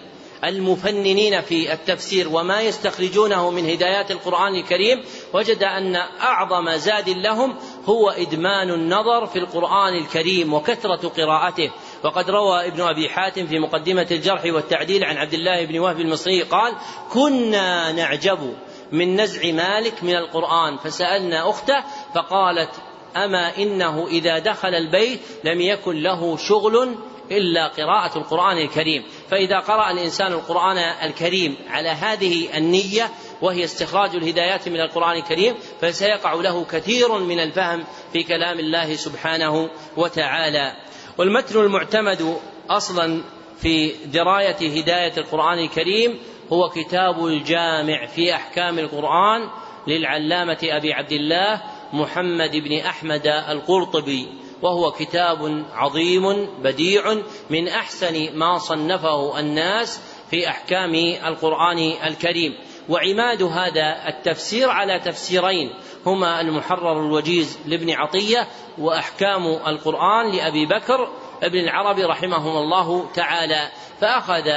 [0.43, 5.03] المفننين في التفسير وما يستخرجونه من هدايات القرآن الكريم
[5.33, 11.71] وجد أن أعظم زاد لهم هو إدمان النظر في القرآن الكريم وكثرة قراءته.
[12.03, 16.41] وقد روى ابن أبي حاتم في مقدمة الجرح والتعديل عن عبد الله بن وهب المصري
[16.41, 16.73] قال
[17.11, 18.53] كنا نعجب
[18.91, 20.77] من نزع مالك من القرآن.
[20.77, 21.83] فسألنا أخته
[22.15, 22.71] فقالت
[23.15, 26.95] أما إنه إذا دخل البيت لم يكن له شغل
[27.37, 29.03] إلا قراءة القرآن الكريم.
[29.29, 33.09] فإذا قرأ الإنسان القرآن الكريم على هذه النية
[33.41, 39.69] وهي استخراج الهدايات من القرآن الكريم فسيقع له كثير من الفهم في كلام الله سبحانه
[39.97, 40.75] وتعالى.
[41.17, 42.37] والمتن المعتمد
[42.69, 43.23] أصلا
[43.57, 46.19] في دراية هداية القرآن الكريم
[46.53, 49.49] هو كتاب الجامع في أحكام القرآن
[49.87, 51.61] للعلامة أبي عبد الله
[51.93, 54.42] محمد بن أحمد القرطبي.
[54.63, 57.03] وهو كتاب عظيم بديع
[57.49, 60.95] من أحسن ما صنفه الناس في أحكام
[61.25, 62.53] القرآن الكريم.
[62.89, 65.73] وعماد هذا التفسير على تفسيرين
[66.05, 68.47] هما المحرر الوجيز لابن عطية
[68.77, 71.09] وأحكام القرآن لأبي بكر
[71.43, 73.69] ابن العربي رحمهم الله تعالى.
[74.01, 74.49] فأخذ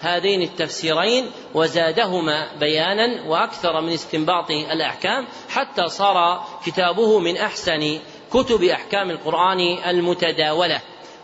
[0.00, 7.98] هذين التفسيرين وزادهما بيانا وأكثر من استنباط الأحكام حتى صار كتابه من أحسن
[8.32, 10.80] كتب أحكام القرآن المتداولة.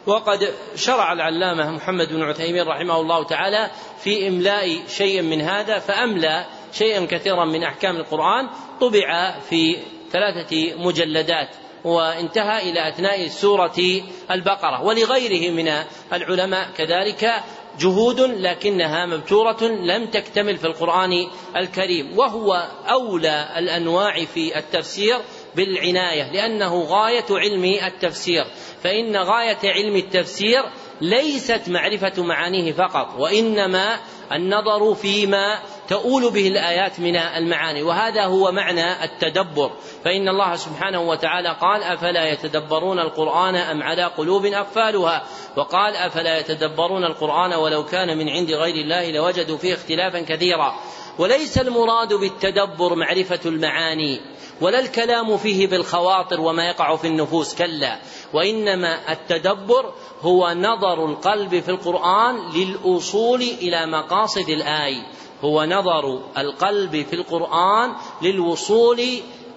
[0.06, 6.46] وقد شرع العلامة محمد بن عثيمين رحمه الله تعالى في إملاء شيء من هذا فأملى
[6.72, 8.48] شيئا كثيرا من أحكام القرآن
[8.80, 9.76] طبع في
[10.12, 11.48] ثلاثة مجلدات
[11.84, 14.82] وانتهى إلى أثناء سورة البقرة.
[14.82, 15.72] ولغيره من
[16.12, 17.42] العلماء كذلك
[17.78, 22.18] جهود لكنها مبتورة لم تكتمل في القرآن الكريم.
[22.18, 25.20] وهو أولى الأنواع في التفسير
[25.56, 28.44] بالعناية لأنه غاية علم التفسير.
[28.82, 30.62] فإن غاية علم التفسير
[31.00, 33.98] ليست معرفة معانيه فقط وإنما
[34.32, 37.82] النظر فيما تؤول به الآيات من المعاني.
[37.82, 39.70] وهذا هو معنى التدبر.
[40.04, 45.24] فإن الله سبحانه وتعالى قال أفلا يتدبرون القرآن أم على قلوب أقفالها؟
[45.56, 50.74] وقال أفلا يتدبرون القرآن ولو كان من عند غير الله لوجدوا فيه اختلافا كثيرا.
[51.18, 54.20] وليس المراد بالتدبر معرفة المعاني
[54.60, 57.98] ولا الكلام فيه بالخواطر وما يقع في النفوس كلا.
[58.32, 65.06] وإنما التدبر هو نظر القلب في القرآن للوصول إلى مقاصد الآية
[65.44, 69.00] هو نظر القلب في القرآن للوصول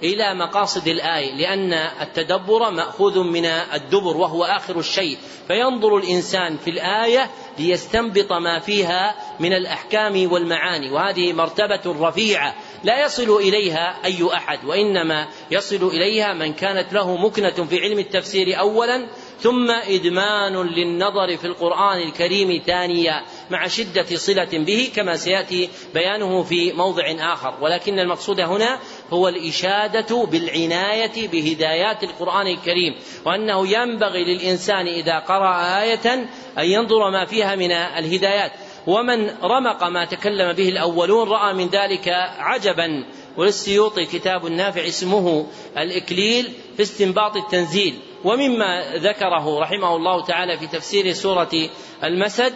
[0.03, 5.17] إلى مقاصد الآية لأن التدبر مأخوذ من الدبر وهو آخر الشيء.
[5.47, 10.91] فينظر الإنسان في الآية ليستنبط ما فيها من الأحكام والمعاني.
[10.91, 12.55] وهذه مرتبة رفيعة.
[12.83, 18.59] لا يصل إليها أي أحد وإنما يصل إليها من كانت له مكنة في علم التفسير
[18.59, 19.07] أولا
[19.39, 23.25] ثم إدمان للنظر في القرآن الكريم ثانيا.
[23.49, 27.53] مع شدة صلة به كما سيأتي بيانه في موضع آخر.
[27.61, 28.79] ولكن المقصود هنا
[29.09, 36.13] هو الإشادة بالعناية بهدايات القرآن الكريم وأنه ينبغي للإنسان إذا قرأ آية
[36.57, 38.51] أن ينظر ما فيها من الهدايات.
[38.87, 42.07] ومن رمق ما تكلم به الأولون رأى من ذلك
[42.37, 43.05] عجبا.
[43.37, 47.99] وللسيوطي كتاب نافع اسمه الإكليل في استنباط التنزيل.
[48.23, 51.69] ومما ذكره رحمه الله تعالى في تفسير سورة
[52.03, 52.53] المسد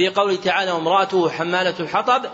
[0.00, 2.24] في قوله تعالى وامرأته حمالة الحطب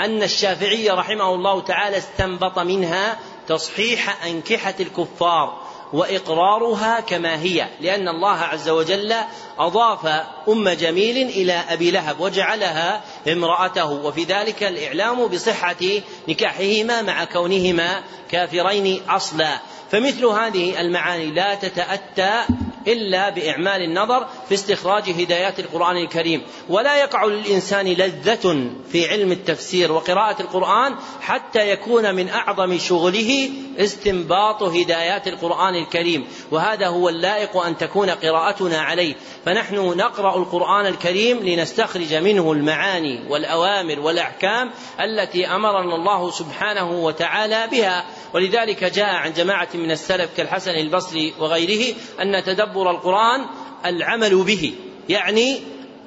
[0.00, 3.18] أن الشافعي رحمه الله تعالى استنبط منها
[3.48, 5.60] تصحيح أنكحة الكفار
[5.92, 9.14] وإقرارها كما هي لأن الله عز وجل
[9.58, 10.06] أضاف
[10.48, 15.84] أم جميل إلى أبي لهب وجعلها امرأته وفي ذلك الإعلام بصحة
[16.28, 19.58] نكاحهما مع كونهما كافرين أصلا.
[19.90, 22.44] فمثل هذه المعاني لا تتأتى
[22.86, 26.42] إلا بإعمال النظر في استخراج هدايات القرآن الكريم.
[26.68, 34.62] ولا يقع للإنسان لذة في علم التفسير وقراءة القرآن حتى يكون من أعظم شغله استنباط
[34.62, 36.26] هدايات القرآن الكريم.
[36.50, 39.14] وهذا هو اللائق أن تكون قراءتنا عليه.
[39.44, 48.04] فنحن نقرأ القرآن الكريم لنستخرج منه المعاني والأوامر والأحكام التي أمرنا الله سبحانه وتعالى بها.
[48.34, 53.46] ولذلك جاء عن جماعة من السلف كالحسن البصري وغيره أن تدبر القرآن
[53.86, 54.74] العمل به
[55.08, 55.60] يعني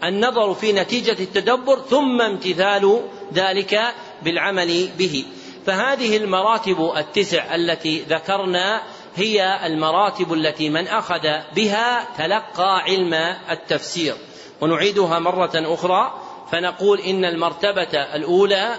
[0.03, 3.01] النظر في نتيجة التدبر ثم امتثال
[3.33, 3.81] ذلك
[4.23, 5.25] بالعمل به.
[5.65, 8.83] فهذه المراتب التسع التي ذكرنا
[9.15, 13.13] هي المراتب التي من أخذ بها تلقى علم
[13.49, 14.15] التفسير.
[14.61, 16.19] ونعيدها مرة أخرى
[16.51, 18.75] فنقول إن المرتبة الأولى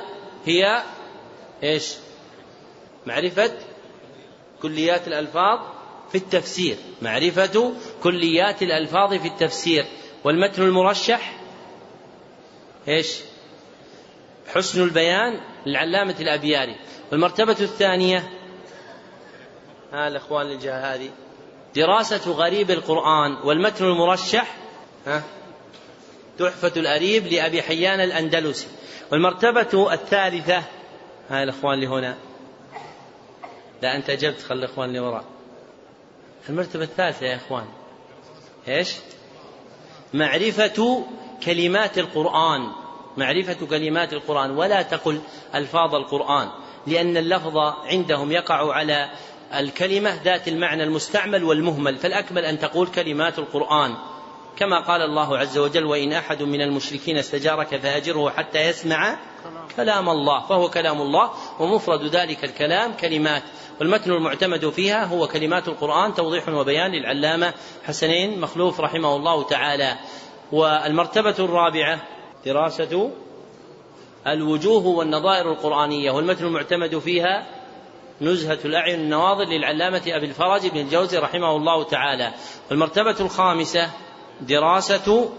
[0.46, 0.83] هي
[1.62, 1.94] إيش؟
[3.07, 3.52] معرفة
[4.64, 5.61] كليات الألفاظ
[6.12, 7.72] في التفسير معرفة
[8.03, 9.85] كليات الألفاظ في التفسير.
[10.24, 11.37] والمتن المرشح؟
[12.88, 13.20] إيش؟
[14.55, 16.77] حسن البيان للعلامة الأبياري.
[17.12, 18.31] والمرتبة الثانية؟
[19.92, 21.11] ها الإخوان الجهة هذه.
[21.76, 24.57] دراسة غريب القرآن والمتن المرشح؟
[25.07, 25.22] ها؟
[26.38, 28.66] تحفة الأريب لأبي حيان الأندلسي.
[29.12, 30.62] والمرتبة الثالثة؟
[31.30, 32.16] ها الإخوان اللي هنا.
[33.83, 35.25] لا أنت أجبت خلي الإخوان اللي وراء.
[36.49, 37.64] المرتبة الثالثة يا إخوان.
[38.68, 38.95] إيش؟
[40.14, 41.05] معرفة
[41.45, 42.72] كلمات القرآن.
[43.16, 44.51] معرفة كلمات القرآن.
[44.51, 45.20] ولا تقل
[45.55, 46.49] ألفاظ القرآن
[46.87, 49.11] لأن اللفظ عندهم يقع على
[49.55, 51.97] الكلمة ذات المعنى المستعمل والمهمل.
[51.97, 53.95] فالأكمل أن تقول كلمات القرآن.
[54.57, 59.18] كما قال الله عز وجل وإن أحد من المشركين استجارك فأجره حتى يسمع
[59.76, 61.30] كلام الله فهو كلام الله
[61.61, 63.42] ومفرد ذلك الكلام كلمات
[63.80, 67.53] والمتن المعتمد فيها هو كلمات القرآن توضيح وبيان للعلامة
[67.84, 69.97] حسنين مخلوف رحمه الله تعالى.
[70.53, 72.01] والمرتبة الرابعة
[72.47, 73.11] دراسة
[74.26, 77.47] الوجوه والنظائر القرآنية والمتن المعتمد فيها
[78.20, 82.32] نزهة الأعين النواظر للعلامة أبي الفرج بن الجوزي رحمه الله تعالى.
[82.70, 83.90] والمرتبة الخامسة
[84.40, 85.30] دراسة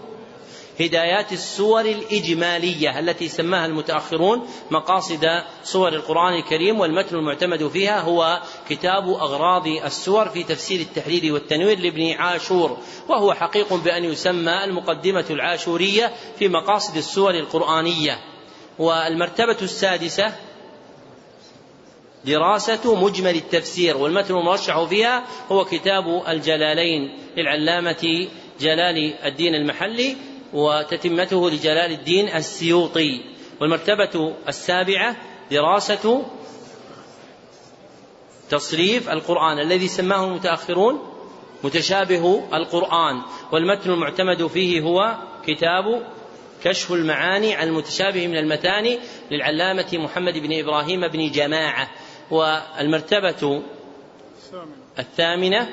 [0.80, 5.26] هدايات السور الإجمالية التي سماها المتأخرون مقاصد
[5.64, 12.12] سور القرآن الكريم والمتن المعتمد فيها هو كتاب أغراض السور في تفسير التحرير والتنوير لابن
[12.12, 18.18] عاشور وهو حقيق بأن يسمى المقدمة العاشورية في مقاصد السور القرآنية.
[18.78, 20.32] والمرتبة السادسة
[22.24, 28.28] دراسة مجمل التفسير والمتن المرشح فيها هو كتاب الجلالين للعلامة
[28.60, 30.16] جلال الدين المحلي
[30.56, 33.20] وتتمته لجلال الدين السيوطي
[33.60, 35.16] والمرتبة السابعة
[35.50, 36.24] دراسة
[38.50, 40.98] تصريف القرآن الذي سماه المتأخرون
[41.64, 46.06] متشابه القرآن والمتن المعتمد فيه هو كتاب
[46.64, 48.98] كشف المعاني عن المتشابه من المتاني
[49.30, 51.90] للعلامة محمد بن إبراهيم بن جماعة
[52.30, 53.62] والمرتبة
[54.98, 55.68] الثامنة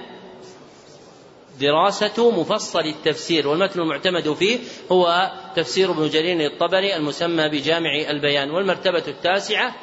[1.60, 4.60] دراسة مفصل التفسير والمتن المعتمد فيه
[4.92, 9.76] هو تفسير ابن جرير الطبري المسمى بجامع البيان والمرتبة التاسعة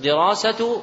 [0.00, 0.82] دراسة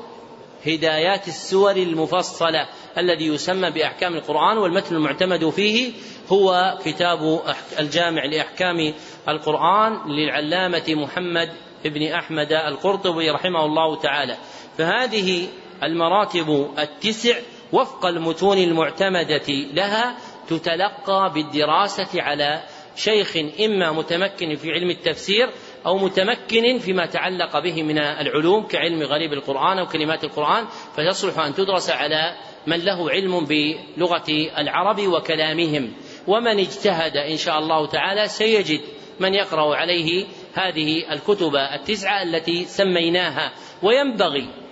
[0.68, 2.68] هدايات السور المفصلة
[2.98, 5.94] الذي يسمى بأحكام القرآن والمتن المعتمد فيه
[6.30, 7.42] هو كتاب
[7.80, 8.94] الجامع لأحكام
[9.30, 11.50] القرآن للعلامة محمد
[11.86, 14.38] بن أحمد القرطبي رحمه الله تعالى.
[14.78, 15.48] فهذه
[15.84, 17.36] المراتب التسع
[17.72, 22.64] وفق المتون المعتمدة لها تتلقى بالدراسة على
[22.96, 25.50] شيخ إما متمكن في علم التفسير
[25.86, 30.66] أو متمكن فيما تعلق به من العلوم كعلم غريب القرآن أو كلمات القرآن
[30.98, 32.36] فتصلح أن تدرس على
[32.68, 35.94] من له علم بلغة العرب وكلامهم.
[36.28, 38.82] ومن اجتهد إن شاء الله تعالى سيجد
[39.20, 43.52] من يقرأ عليه هذه الكتب التسعة التي سميناها.
[43.84, 44.65] وينبغي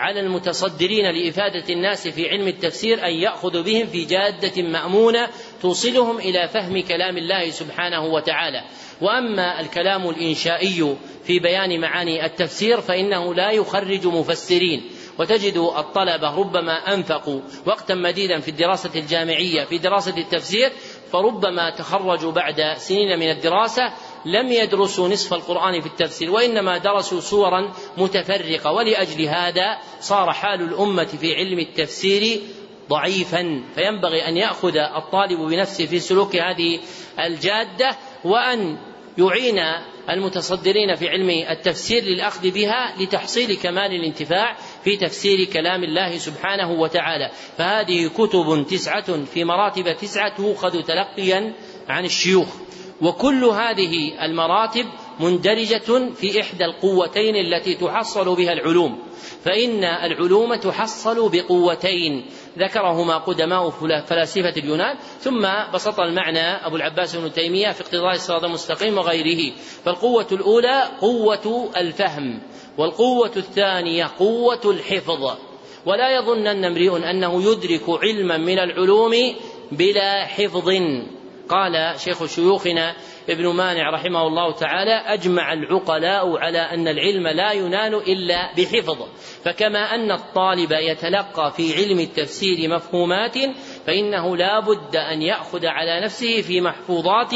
[0.00, 5.28] على المتصدرين لإفادة الناس في علم التفسير أن يأخذوا بهم في جادة مأمونة
[5.62, 8.64] توصلهم إلى فهم كلام الله سبحانه وتعالى.
[9.00, 14.82] وأما الكلام الإنشائي في بيان معاني التفسير فإنه لا يخرج مفسرين.
[15.18, 20.72] وتجد الطلبة ربما أنفقوا وقتا مديدا في الدراسة الجامعية في دراسة التفسير
[21.12, 23.92] فربما تخرجوا بعد سنين من الدراسة
[24.24, 28.72] لم يدرسوا نصف القرآن في التفسير وإنما درسوا صورا متفرقة.
[28.72, 32.40] ولأجل هذا صار حال الأمة في علم التفسير
[32.88, 33.62] ضعيفا.
[33.74, 36.80] فينبغي أن يأخذ الطالب بنفسه في سلوك هذه
[37.18, 38.78] الجادة وأن
[39.18, 39.58] يعين
[40.10, 47.30] المتصدرين في علم التفسير للأخذ بها لتحصيل كمال الانتفاع في تفسير كلام الله سبحانه وتعالى.
[47.58, 51.54] فهذه كتب تسعة في مراتب تسعة تؤخذ تلقيا
[51.88, 52.48] عن الشيوخ.
[53.02, 54.86] وكل هذه المراتب
[55.20, 58.98] مندرجة في إحدى القوتين التي تحصل بها العلوم.
[59.44, 62.26] فإن العلوم تحصل بقوتين.
[62.58, 63.70] ذكرهما قدماء
[64.06, 69.52] فلاسفة اليونان ثم بسط المعنى أبو العباس بن تيمية في اقتضاء الصراط المستقيم وغيره.
[69.84, 72.42] فالقوة الأولى قوة الفهم
[72.78, 75.36] والقوة الثانية قوة الحفظ.
[75.86, 79.12] ولا يظنن امرئ أنه يدرك علما من العلوم
[79.72, 80.68] بلا حفظ.
[81.50, 82.96] قال شيخ شيوخنا
[83.28, 88.98] ابن مانع رحمه الله تعالى أجمع العقلاء على أن العلم لا ينال إلا بحفظ.
[89.44, 93.34] فكما أن الطالب يتلقى في علم التفسير مفهومات
[93.86, 97.34] فإنه لا بد أن يأخذ على نفسه في محفوظات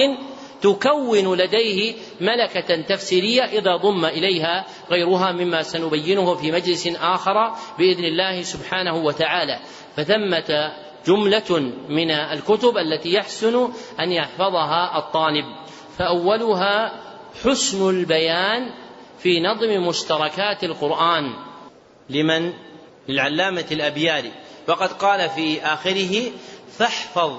[0.63, 8.43] تكون لديه ملكة تفسيرية إذا ضم إليها غيرها مما سنبينه في مجلس آخر بإذن الله
[8.43, 9.59] سبحانه وتعالى.
[9.97, 10.73] فثمة
[11.07, 13.69] جملة من الكتب التي يحسن
[14.01, 15.45] أن يحفظها الطالب.
[15.99, 17.01] فأولها
[17.45, 18.71] حسن البيان
[19.19, 21.35] في نظم مشتركات القرآن.
[22.11, 22.53] لمن؟
[23.09, 24.33] للعلامة الأبياري.
[24.69, 26.31] وقد قال في آخره
[26.79, 27.33] فاحفظ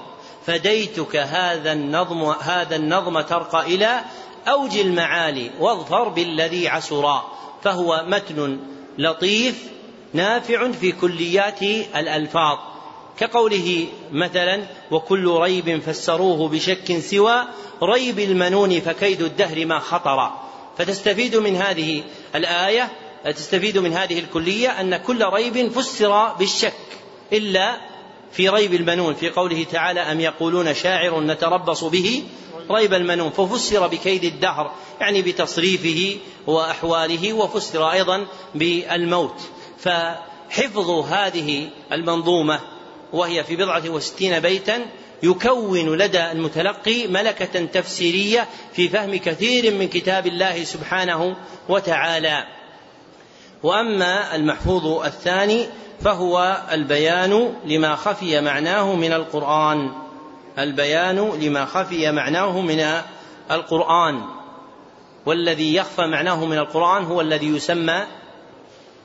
[0.46, 4.00] فديتك هذا النظم هذا النظم ترقى إلى
[4.48, 7.32] أوج المعالي واظفر بالذي عسرا.
[7.62, 8.58] فهو متن
[8.98, 9.70] لطيف
[10.12, 11.62] نافع في كليات
[11.96, 12.58] الألفاظ.
[13.18, 17.44] كقوله مثلا وكل ريب فسروه بشك سوى
[17.82, 20.30] ريب المنون فكيد الدهر ما خطر.
[20.78, 22.02] فتستفيد من هذه
[22.34, 22.92] الآية
[23.36, 26.72] تستفيد من هذه الكلية أن كل ريب فسر بالشك
[27.32, 27.80] إلا
[28.32, 29.14] في ريب المنون.
[29.14, 32.24] في قوله تعالى أم يقولون شاعر نتربص به؟
[32.70, 33.30] ريب المنون.
[33.30, 39.40] ففسر بكيد الدهر يعني بتصريفه وأحواله وفسر أيضا بالموت.
[39.78, 42.75] فحفظ هذه المنظومة
[43.12, 44.86] وهي في بضعة وستين بيتا
[45.22, 51.36] يكون لدى المتلقي ملكة تفسيرية في فهم كثير من كتاب الله سبحانه
[51.68, 52.44] وتعالى.
[53.62, 55.66] وأما المحفوظ الثاني
[56.00, 59.92] فهو البيان لما خفي معناه من القرآن.
[60.58, 62.84] البيان لما خفي معناه من
[63.50, 64.22] القرآن.
[65.26, 68.02] والذي يخفى معناه من القرآن هو الذي يسمى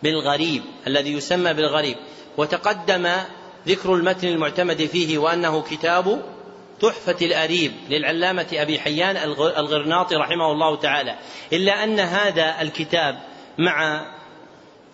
[0.04, 1.98] بالغريب الذي يسمى بالغريب.
[2.38, 3.10] وتقدم
[3.68, 6.22] ذكر المتن المعتمد فيه وأنه كتاب
[6.82, 9.18] تحفة الأريب للعلامة أبي حيان
[9.58, 11.16] الغرناطي رحمه الله تعالى.
[11.54, 13.20] إلا أن هذا الكتاب
[13.58, 14.06] مع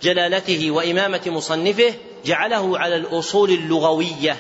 [0.01, 1.93] جلالته وإمامة مصنفه
[2.25, 4.37] جعله على الأصول اللغوية.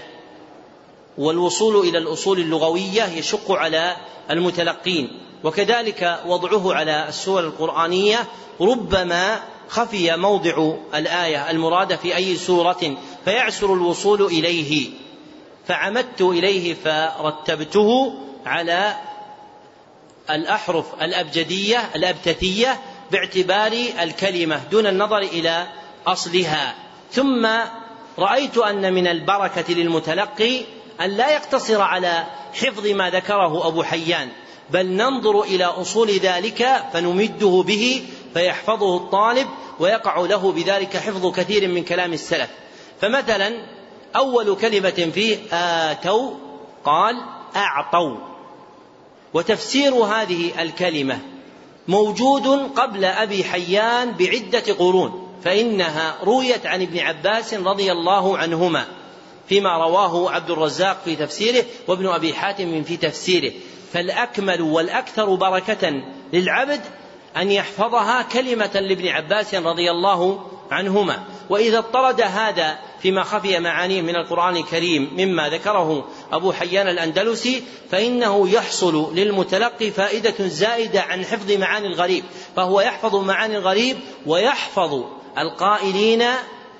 [1.17, 3.95] والوصول إلى الأصول اللغوية يشق على
[4.31, 5.19] المتلقين.
[5.43, 8.25] وكذلك وضعه على السور القرآنية
[8.61, 9.39] ربما
[9.69, 14.89] خفي موضع الآية المرادة في أي سورة فيعسر الوصول إليه.
[15.67, 18.13] فعمدت إليه فرتبته
[18.45, 18.95] على
[20.29, 25.67] الأحرف الأبجدية الأبتتية باعتبار الكلمة دون النظر إلى
[26.07, 26.75] أصلها.
[27.11, 27.47] ثم
[28.19, 30.61] رأيت أن من البركة للمتلقي
[31.01, 34.29] أن لا يقتصر على حفظ ما ذكره أبو حيان
[34.69, 38.05] بل ننظر إلى أصول ذلك فنمده به
[38.37, 39.47] فيحفظه الطالب
[39.79, 42.49] ويقع له بذلك حفظ كثير من كلام السلف.
[43.01, 43.65] فمثلا
[44.15, 46.31] أول كلمة فيه آتوا
[46.85, 47.15] قال
[47.55, 48.17] أعطوا.
[49.33, 51.19] وتفسير هذه الكلمة
[51.87, 58.85] موجود قبل أبي حيان بعدة قرون فإنها رويت عن ابن عباس رضي الله عنهما
[59.49, 63.51] فيما رواه عبد الرزاق في تفسيره وابن أبي حاتم في تفسيره.
[63.93, 65.93] فالأكمل والأكثر بركة
[66.33, 66.81] للعبد
[67.37, 71.23] أن يحفظها كلمة لابن عباس رضي الله عنهما.
[71.49, 78.49] وإذا اضطرد هذا فيما خفي معانيه من القرآن الكريم مما ذكره أبو حيان الأندلسي فإنه
[78.49, 82.23] يحصل للمتلقي فائدة زائدة عن حفظ معاني الغريب.
[82.55, 85.03] فهو يحفظ معاني الغريب ويحفظ
[85.37, 86.23] القائلين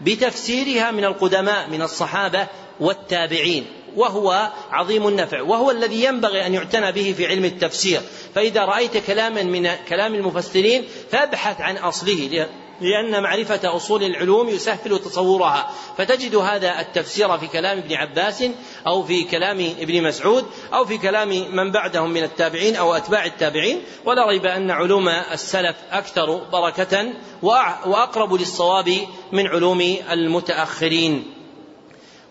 [0.02, 2.48] بتفسيرها من القدماء من الصحابة
[2.80, 3.66] والتابعين.
[3.98, 8.02] وهو عظيم النفع وهو الذي ينبغي أن يعتنى به في علم التفسير.
[8.36, 12.48] فإذا رأيت كلاما من كلام المفسرين فابحث عن أصله
[12.82, 15.72] لأن معرفة أصول العلوم يسهل تصورها.
[15.98, 18.44] فتجد هذا التفسير في كلام ابن عباس
[18.88, 23.82] أو في كلام ابن مسعود أو في كلام من بعدهم من التابعين أو أتباع التابعين
[24.06, 27.14] ولا ريب أن علوم السلف أكثر بركة
[27.86, 28.98] وأقرب للصواب
[29.32, 29.82] من علوم
[30.12, 31.37] المتأخرين.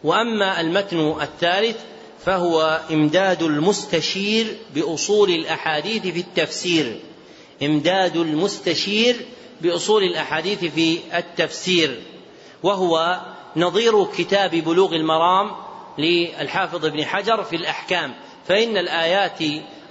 [0.06, 1.76] وأما المتن الثالث
[2.24, 7.00] فهو إمداد المستشير بأصول الأحاديث في التفسير.
[7.62, 9.16] إمداد المستشير
[9.60, 12.00] بأصول الأحاديث في التفسير.
[12.62, 13.20] وهو
[13.56, 15.50] نظير كتاب بلوغ المرام
[15.98, 18.14] للحافظ ابن حجر في الأحكام.
[18.48, 19.38] فإن الآيات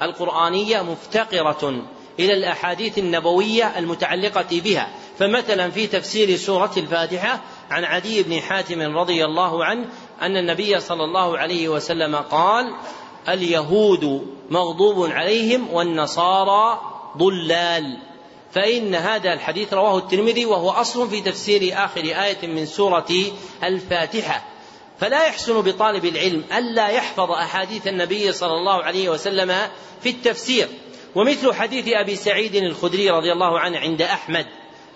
[0.02, 1.86] القرآنية مفتقرة
[2.20, 4.90] إلى الأحاديث النبوية المتعلقة بها.
[5.20, 7.42] فمثلا في تفسير سورة الفاتحة
[7.72, 9.86] عن عدي بن حاتم رضي الله عنه
[10.22, 12.76] أن النبي صلى الله عليه وسلم قال
[13.30, 16.82] اليهود مغضوب عليهم والنصارى
[17.18, 17.98] ضلال.
[18.52, 23.08] فإن هذا الحديث رواه الترمذي وهو أصل في تفسير آخر آية من سورة
[23.64, 24.46] الفاتحة.
[25.00, 29.56] فلا يحسن بطالب العلم ألا يحفظ أحاديث النبي صلى الله عليه وسلم
[30.02, 30.68] في التفسير.
[31.16, 34.46] ومثل حديث أبي سعيد الخدري رضي الله عنه عند أحمد.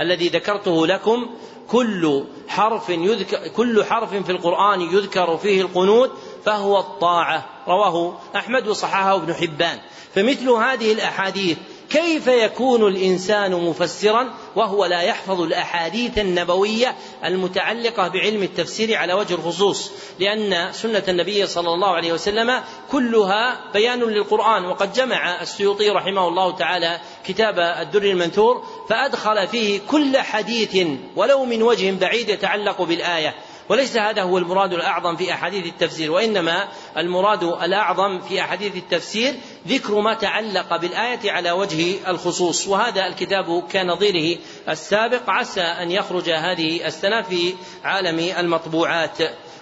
[0.01, 1.29] الذي ذكرته لكم
[1.67, 6.11] كل حرف يذكر كل حرف في القرآن يذكر فيه القنوت
[6.45, 7.45] فهو الطاعة.
[7.67, 9.79] رواه أحمد وصححه ابن حبان.
[10.15, 11.57] فمثل هذه الأحاديث
[11.89, 19.91] كيف يكون الإنسان مفسرا وهو لا يحفظ الأحاديث النبوية المتعلقة بعلم التفسير على وجه الخصوص؟
[20.19, 22.61] لأن سنة النبي صلى الله عليه وسلم
[22.91, 30.17] كلها بيان للقرآن وقد جمع السيوطي رحمه الله تعالى كتاب الدر المنثور فأدخل فيه كل
[30.17, 33.35] حديث ولو من وجه بعيد يتعلق بالآية.
[33.69, 36.67] وليس هذا هو المراد الأعظم في أحاديث التفسير وإنما
[36.97, 39.35] المراد الأعظم في أحاديث التفسير
[39.67, 44.37] ذكر ما تعلق بالآية على وجه الخصوص وهذا الكتاب كنظيره
[44.69, 47.53] السابق عسى أن يخرج هذه السنة في
[47.83, 49.17] عالم المطبوعات.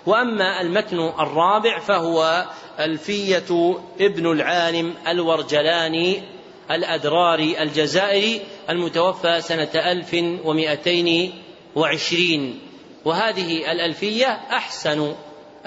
[0.05, 2.45] وأما المتن الرابع فهو
[2.79, 6.23] ألفية ابن العالم الورجلاني
[6.71, 10.13] الأدراري الجزائري المتوفى سنة ألف
[10.45, 11.33] ومائتين
[11.75, 12.66] وعشرين.
[13.07, 15.15] وهذه الألفية أحسن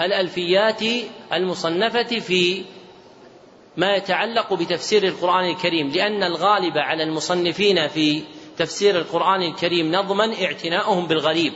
[0.01, 0.83] الألفيات
[1.33, 2.63] المصنفة في
[3.77, 8.23] ما يتعلق بتفسير القرآن الكريم لأن الغالب على المصنفين في
[8.57, 11.53] تفسير القرآن الكريم نظما اعتناؤهم بالغريب.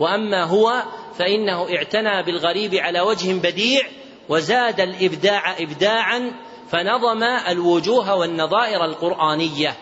[0.00, 0.82] وأما هو
[1.18, 3.82] فإنه اعتنى بالغريب على وجه بديع
[4.28, 6.32] وزاد الإبداع إبداعا
[6.70, 9.76] فنظم الوجوه والنظائر القرآنية.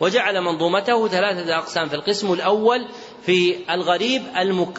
[0.00, 2.86] وجعل منظومته ثلاثة أقسام في القسم الأول
[3.28, 4.22] في الغريب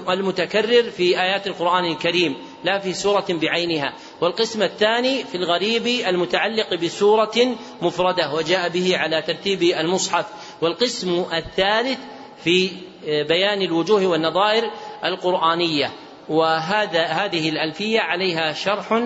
[0.10, 3.94] المتكرر في آيات القرآن الكريم لا في سورة بعينها.
[4.22, 10.26] والقسم الثاني في الغريب المتعلق بسورة مفردة وجاء به على ترتيب المصحف.
[10.62, 12.00] والقسم الثالث
[12.44, 12.70] في
[13.06, 14.72] بيان الوجوه والنظائر
[15.06, 15.92] القرآنية.
[16.30, 19.04] وهذا هذه الألفية عليها شرح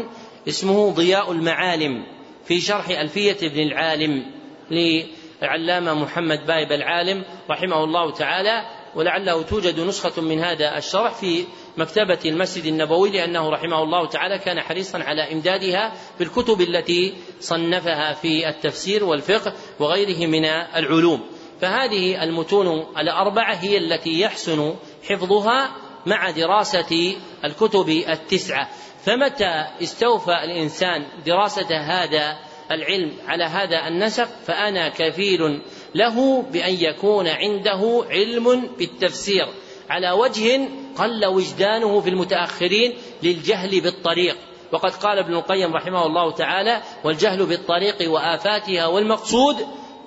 [0.47, 2.05] اسمه ضياء المعالم
[2.45, 4.25] في شرح ألفية ابن العالم
[4.71, 8.82] للعلامة محمد بايب العالم رحمه الله تعالى.
[8.95, 11.45] ولعله توجد نسخة من هذا الشرح في
[11.77, 18.49] مكتبة المسجد النبوي لأنه رحمه الله تعالى كان حريصا على إمدادها بالكتب التي صنفها في
[18.49, 21.25] التفسير والفقه وغيره من العلوم.
[21.61, 22.67] فهذه المتون
[22.97, 24.75] الأربعة هي التي يحسن
[25.09, 25.71] حفظها
[26.05, 27.15] مع دراسة
[27.45, 28.69] الكتب التسعة.
[29.05, 32.37] فمتى استوفى الإنسان دراسة هذا
[32.71, 35.61] العلم على هذا النسق فأنا كفيل
[35.95, 39.47] له بأن يكون عنده علم بالتفسير.
[39.89, 44.37] على وجه قل وجدانه في المتأخرين للجهل بالطريق.
[44.71, 49.55] وقد قال ابن القيم رحمه الله تعالى والجهل بالطريق وآفاتها والمقصود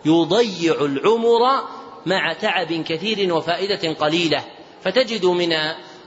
[0.04, 1.40] يضيع العمر
[2.06, 4.44] مع تعب كثير وفائدة قليلة.
[4.82, 5.52] فتجد من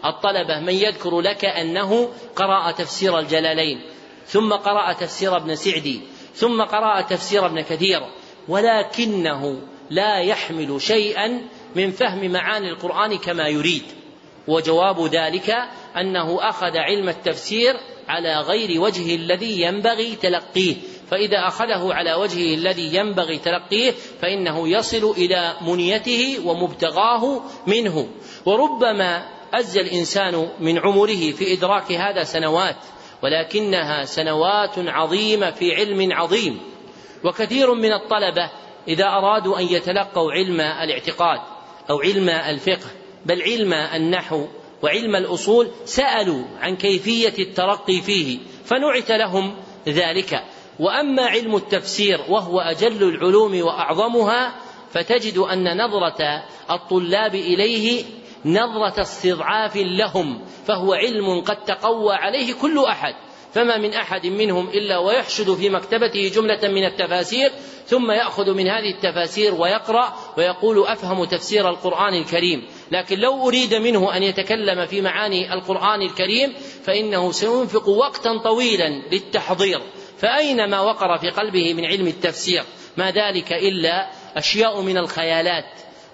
[0.05, 3.81] الطلبة من يذكر لك أنه قرأ تفسير الجلالين
[4.25, 6.01] ثم قرأ تفسير ابن سعدي
[6.35, 8.01] ثم قرأ تفسير ابن كثير
[8.49, 11.41] ولكنه لا يحمل شيئا
[11.75, 13.83] من فهم معاني القرآن كما يريد.
[14.47, 15.55] وجواب ذلك
[15.97, 17.73] أنه أخذ علم التفسير
[18.07, 20.75] على غير وجه الذي ينبغي تلقيه.
[21.11, 28.07] فإذا أخذه على وجهه الذي ينبغي تلقيه فإنه يصل إلى منيته ومبتغاه منه.
[28.45, 32.75] وربما أزى الإنسان من عمره في إدراك هذا سنوات
[33.23, 36.59] ولكنها سنوات عظيمة في علم عظيم.
[37.23, 38.51] وكثير من الطلبة
[38.87, 41.39] إذا أرادوا أن يتلقوا علم الاعتقاد
[41.89, 42.89] أو علم الفقه
[43.25, 44.47] بل علم النحو
[44.83, 49.55] وعلم الأصول سألوا عن كيفية الترقي فيه فنعت لهم
[49.87, 50.43] ذلك.
[50.79, 54.55] وأما علم التفسير وهو أجل العلوم وأعظمها
[54.91, 58.03] فتجد أن نظرة الطلاب إليه
[58.45, 63.13] نظرة استضعاف لهم فهو علم قد تقوى عليه كل أحد.
[63.53, 67.51] فما من أحد منهم إلا ويحشد في مكتبته جملة من التفاسير
[67.85, 72.67] ثم يأخذ من هذه التفاسير ويقرأ ويقول أفهم تفسير القرآن الكريم.
[72.91, 79.81] لكن لو أريد منه أن يتكلم في معاني القرآن الكريم فإنه سينفق وقتا طويلا للتحضير.
[80.17, 82.63] فأين ما وقر في قلبه من علم التفسير
[82.97, 85.65] ما ذلك إلا أشياء من الخيالات.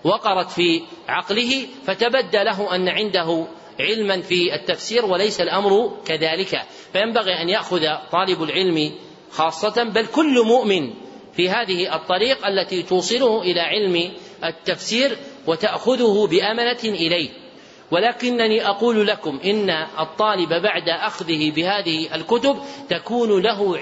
[0.04, 3.48] وقرت في عقله فتبدى له أن عنده
[3.80, 6.62] علما في التفسير وليس الأمر كذلك.
[6.94, 8.92] فينبغي أن يأخذ طالب العلم
[9.32, 10.94] خاصة بل كل مؤمن
[11.34, 14.12] في هذه الطريق التي توصله إلى علم
[14.44, 15.18] التفسير
[15.48, 17.30] وتأخذه بأمنة إليه.
[17.92, 19.70] ولكنني أقول لكم إن
[20.00, 22.58] الطالب بعد أخذه بهذه الكتب
[22.90, 23.78] تكون له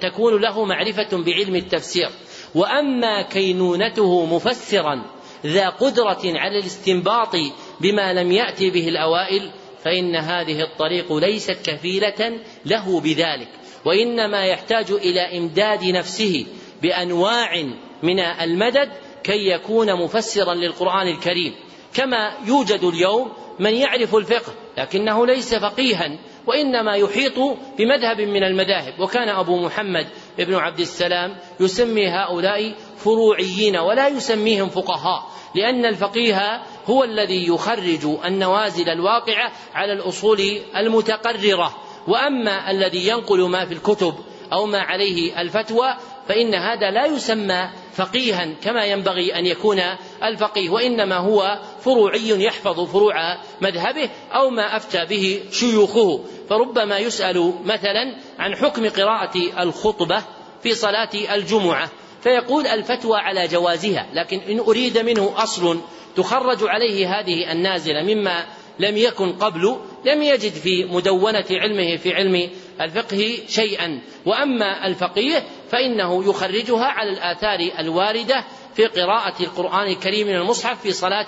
[0.00, 2.08] تكون له معرفة بعلم التفسير.
[2.54, 5.02] وأما كينونته مفسرا
[5.46, 7.34] ذا قدرة على الاستنباط
[7.82, 9.50] بما لم يأتي به الأوائل
[9.84, 13.48] فإن هذه الطريق ليست كفيلة له بذلك.
[13.84, 16.46] وإنما يحتاج إلى إمداد نفسه
[16.82, 17.62] بأنواع
[18.02, 18.90] من المدد
[19.24, 21.54] كي يكون مفسرا للقرآن الكريم.
[21.94, 27.38] كما يوجد اليوم من يعرف الفقه لكنه ليس فقيها وإنما يحيط
[27.78, 29.00] بمذهب من المذاهب.
[29.00, 30.06] وكان أبو محمد
[30.40, 38.88] ابن عبد السلام يسمي هؤلاء فروعيين ولا يسميهم فقهاء لأن الفقيه هو الذي يخرج النوازل
[38.88, 41.76] الواقعة على الأصول المتقررة.
[42.08, 44.14] وأما الذي ينقل ما في الكتب
[44.52, 45.96] أو ما عليه الفتوى
[46.28, 49.82] فإن هذا لا يسمى فقيها كما ينبغي أن يكون
[50.22, 56.20] الفقيه وإنما هو فروعي يحفظ فروع مذهبه أو ما أفتى به شيوخه.
[56.48, 60.22] فربما يسأل مثلا عن حكم قراءة الخطبة
[60.62, 61.90] في صلاة الجمعة
[62.22, 65.80] فيقول الفتوى على جوازها لكن إن أريد منه أصل
[66.16, 68.44] تخرج عليه هذه النازلة مما
[68.78, 72.50] لم يكن قبل لم يجد في مدونة علمه في علم
[72.80, 74.00] الفقه شيئا.
[74.26, 78.44] وأما الفقيه فإنه يخرجها على الآثار الواردة
[78.74, 81.26] في قراءة القرآن الكريم من المصحف في صلاة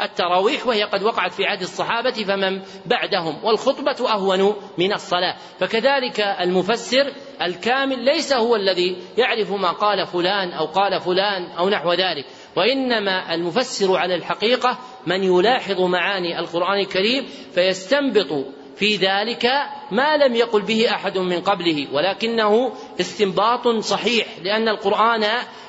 [0.00, 5.36] التراويح وهي قد وقعت في عهد الصحابة فمن بعدهم؟ والخطبة أهون من الصلاة.
[5.60, 7.12] فكذلك المفسر
[7.42, 12.24] الكامل ليس هو الذي يعرف ما قال فلان أو قال فلان أو نحو ذلك.
[12.56, 18.46] وإنما المفسر على الحقيقة من يلاحظ معاني القرآن الكريم فيستنبط
[18.76, 19.46] في ذلك
[19.90, 25.24] ما لم يقل به أحد من قبله ولكنه استنباط صحيح لأن القرآن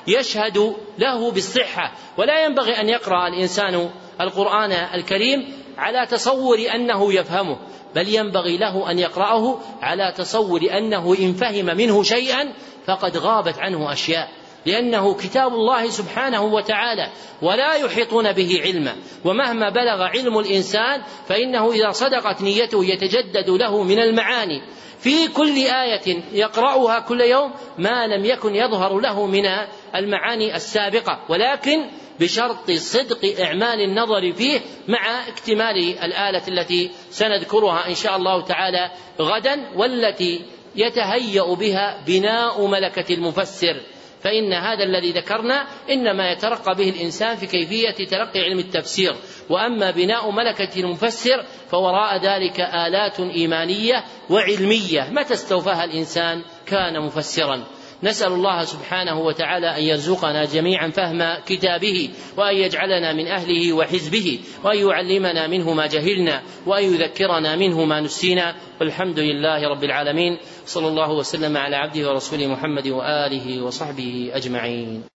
[0.06, 7.56] يشهد له بالصحة ولا ينبغي أن يقرأ الإنسان القرآن الكريم على تصور أنه يفهمه
[7.94, 12.52] بل ينبغي له أن يقرأه على تصور أنه إن فهم منه شيئا
[12.86, 14.30] فقد غابت عنه أشياء.
[14.68, 17.10] لأنه كتاب الله سبحانه وتعالى
[17.42, 18.96] ولا يحيطون به علما.
[19.24, 24.62] ومهما بلغ علم الإنسان فإنه إذا صدقت نيته يتجدد له من المعاني.
[25.00, 29.46] في كل آية يقرأها كل يوم ما لم يكن يظهر له من
[29.94, 31.20] المعاني السابقة.
[31.28, 31.84] ولكن
[32.20, 38.90] بشرط صدق إعمال النظر فيه مع اكتمال الآلة التي سنذكرها إن شاء الله تعالى
[39.20, 40.44] غدا والتي
[40.76, 43.80] يتهيأ بها بناء ملكة المفسر.
[44.20, 49.14] فإن هذا الذي ذكرنا إنما يترقى به الإنسان في كيفية تلقي علم التفسير.
[49.50, 55.10] وأما بناء ملكة المفسر فوراء ذلك آلات إيمانية وعلمية.
[55.10, 57.77] متى استوفاها الإنسان؟ كان مفسرا.
[58.02, 64.78] نسأل الله سبحانه وتعالى أن يرزقنا جميعا فهم كتابه وأن يجعلنا من أهله وحزبه وأن
[64.88, 68.54] يعلمنا منه ما جهلنا وأن يذكرنا منه ما نسينا.
[68.80, 70.38] والحمد لله رب العالمين.
[70.66, 75.17] صلى الله وسلم على عبده ورسوله محمد وآله وصحبه أجمعين.